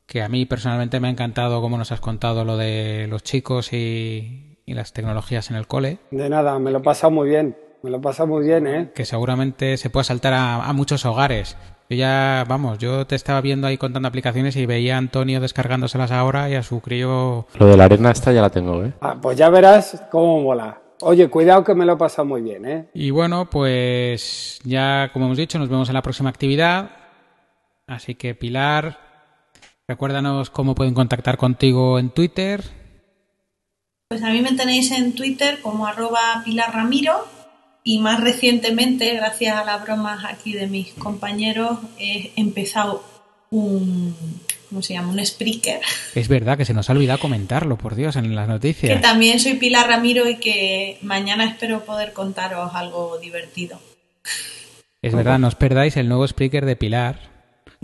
[0.05, 3.73] que a mí personalmente me ha encantado cómo nos has contado lo de los chicos
[3.73, 5.99] y, y las tecnologías en el cole.
[6.11, 7.55] De nada, me lo he pasado muy bien.
[7.83, 8.91] Me lo he pasado muy bien, ¿eh?
[8.95, 11.57] que seguramente se pueda saltar a, a muchos hogares.
[11.89, 16.11] Yo ya, vamos, yo te estaba viendo ahí contando aplicaciones y veía a Antonio descargándoselas
[16.11, 17.45] ahora y a su crío.
[17.59, 18.93] Lo de la arena esta ya la tengo, ¿eh?
[19.01, 20.79] Ah, pues ya verás cómo mola.
[21.01, 22.89] Oye, cuidado que me lo he pasado muy bien, ¿eh?
[22.93, 26.89] Y bueno, pues ya, como hemos dicho, nos vemos en la próxima actividad.
[27.85, 28.97] Así que, Pilar,
[29.89, 32.63] recuérdanos cómo pueden contactar contigo en Twitter.
[34.07, 37.42] Pues a mí me tenéis en Twitter como arroba Pilar Ramiro
[37.83, 43.03] y más recientemente, gracias a las bromas aquí de mis compañeros, he empezado
[43.49, 44.15] un,
[44.69, 45.09] ¿cómo se llama?
[45.09, 45.81] Un Spreaker.
[46.15, 49.01] Es verdad que se nos ha olvidado comentarlo, por Dios, en las Que noticias.
[49.01, 53.79] también soy Pilar Ramiro y que mañana espero poder contaros algo divertido.
[55.01, 57.19] Es verdad, no os perdáis el nuevo speaker de Pilar,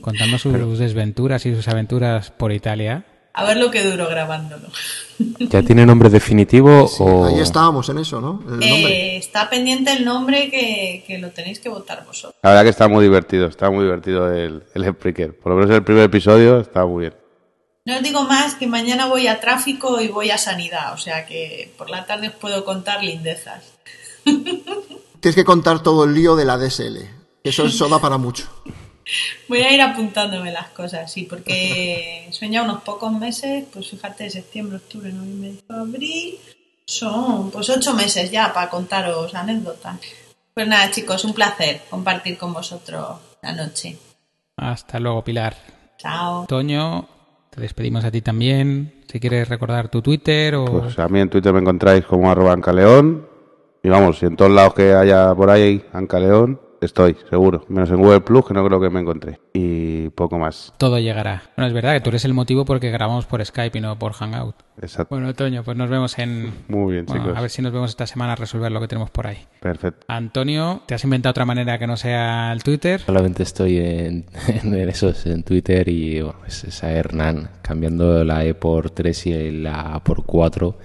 [0.01, 3.05] contando sus desventuras y sus aventuras por Italia.
[3.33, 4.67] A ver lo que duro grabándolo.
[5.39, 7.25] ¿Ya tiene nombre definitivo Sí, o...?
[7.25, 8.43] Ahí estábamos en eso, ¿no?
[8.55, 8.63] El.
[8.63, 12.35] Eh, está pendiente el nombre que, que lo tenéis que votar vosotros.
[12.41, 15.37] La verdad que está muy divertido, está muy divertido el, el Spreaker.
[15.37, 17.13] Por lo menos el primer episodio está muy bien.
[17.85, 21.25] No os digo más que mañana voy a tráfico y voy a sanidad, o sea
[21.25, 23.73] que por la tarde os puedo contar lindezas.
[24.25, 26.97] Tienes que contar todo el lío de la DSL.
[27.43, 28.47] Eso, eso da para mucho.
[29.47, 34.77] Voy a ir apuntándome las cosas, sí, porque ya unos pocos meses, pues fíjate, septiembre,
[34.77, 36.39] octubre, noviembre, abril,
[36.85, 39.99] son pues ocho meses ya para contaros anécdotas.
[40.53, 43.97] Pues nada, chicos, un placer compartir con vosotros la noche.
[44.57, 45.55] Hasta luego, Pilar.
[45.97, 46.45] Chao.
[46.47, 47.07] Toño,
[47.49, 49.03] te despedimos a ti también.
[49.07, 50.65] Si quieres recordar tu Twitter o...
[50.65, 53.27] Pues a mí en Twitter me encontráis como arroba ancaleón.
[53.81, 57.65] Y vamos, si en todos lados que haya por ahí ancaleón, estoy, seguro.
[57.67, 59.39] Menos en Google Plus, que no creo que me encontré.
[59.53, 60.73] Y poco más.
[60.77, 61.43] Todo llegará.
[61.55, 64.13] Bueno, es verdad que tú eres el motivo porque grabamos por Skype y no por
[64.13, 64.55] Hangout.
[64.81, 65.13] Exacto.
[65.15, 66.53] Bueno, Toño, pues nos vemos en...
[66.67, 67.37] Muy bien, Bueno, chicos.
[67.37, 69.37] a ver si nos vemos esta semana a resolver lo que tenemos por ahí.
[69.59, 70.05] Perfecto.
[70.07, 73.01] Antonio, ¿te has inventado otra manera que no sea el Twitter?
[73.01, 74.25] Solamente estoy en,
[74.63, 79.27] en esos, en Twitter y bueno, es, es a Hernán, cambiando la E por 3
[79.27, 80.77] y la A por 4.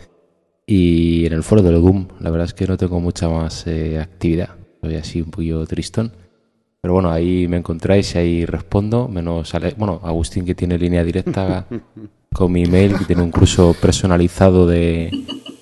[0.67, 4.01] Y en el foro del Doom, la verdad es que no tengo mucha más eh,
[4.01, 4.57] actividad.
[4.85, 6.13] Soy así un poquillo tristón.
[6.81, 9.09] Pero bueno, ahí me encontráis y ahí respondo.
[9.09, 11.67] Menos, Ale- bueno, Agustín que tiene línea directa
[12.35, 15.11] con mi email, que tiene un curso personalizado de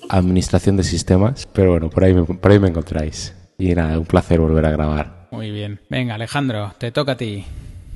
[0.09, 1.47] administración de sistemas.
[1.53, 3.33] Pero bueno, por ahí me, por ahí me encontráis.
[3.57, 5.27] Y nada, un placer volver a grabar.
[5.31, 5.79] Muy bien.
[5.89, 7.45] Venga, Alejandro, te toca a ti.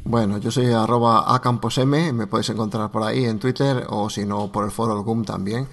[0.05, 4.49] Bueno, yo soy arroba acamposm, me podéis encontrar por ahí en Twitter o si no
[4.53, 5.67] por el foro GUM también,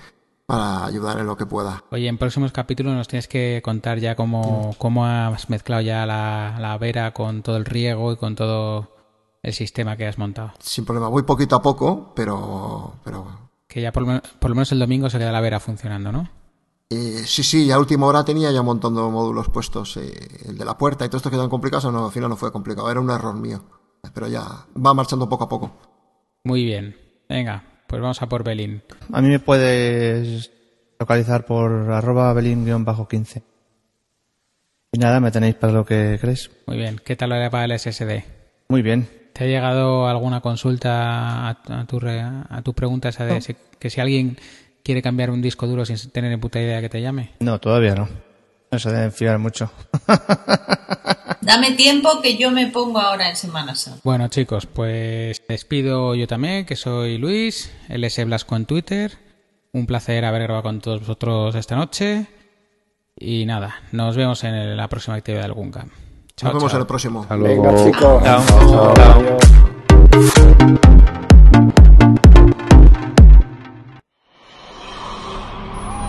[0.47, 1.83] para ayudar en lo que pueda.
[1.91, 6.57] Oye, en próximos capítulos nos tienes que contar ya cómo, cómo has mezclado ya la,
[6.61, 8.91] la vera con todo el riego y con todo
[9.43, 10.53] el sistema que has montado.
[10.61, 14.55] Sin problema, voy poquito a poco, pero, pero Que ya por, lo men- por lo
[14.57, 16.29] menos el domingo se queda la vera funcionando, ¿no?
[16.91, 19.97] Eh, sí, sí, a última hora tenía ya un montón de módulos puestos.
[19.97, 20.13] eh,
[20.47, 22.53] el de la puerta y todo esto que eran complicados, no, al final no fue
[22.53, 23.63] complicado, era un error mío.
[24.15, 24.43] Pero ya
[24.77, 25.73] va marchando poco a poco.
[26.45, 26.95] Muy bien.
[27.29, 28.83] Venga, pues vamos a por Belín.
[29.13, 30.51] A mí me puedes
[30.99, 33.43] localizar por arroba belín-15.
[34.93, 36.51] Y nada, me tenéis para lo que crees.
[36.67, 37.01] Muy bien.
[37.05, 38.23] ¿Qué tal era para el SSD?
[38.69, 39.09] Muy bien.
[39.33, 43.57] ¿Te ha llegado alguna consulta a, a tu, re- a tu pregunta esa de si-
[43.81, 44.39] que si alguien
[44.85, 47.33] quiere cambiar un disco duro sin tener ni puta idea que te llame?
[47.41, 48.09] No, todavía no.
[48.71, 49.71] No se deben fiar mucho.
[51.45, 54.01] Dame tiempo que yo me pongo ahora en Semana Santa.
[54.05, 59.13] Bueno, chicos, pues despido yo también, que soy Luis, LS Blasco en Twitter.
[59.73, 62.27] Un placer haber grabado con todos vosotros esta noche.
[63.17, 65.91] Y nada, nos vemos en la próxima actividad del Guncam.
[66.37, 66.79] Chao, Nos vemos chao.
[66.79, 67.23] en el próximo.
[67.23, 67.63] Hasta luego.
[67.63, 68.23] Venga, chicos.
[68.25, 68.95] Chao.
[68.97, 69.84] Adiós.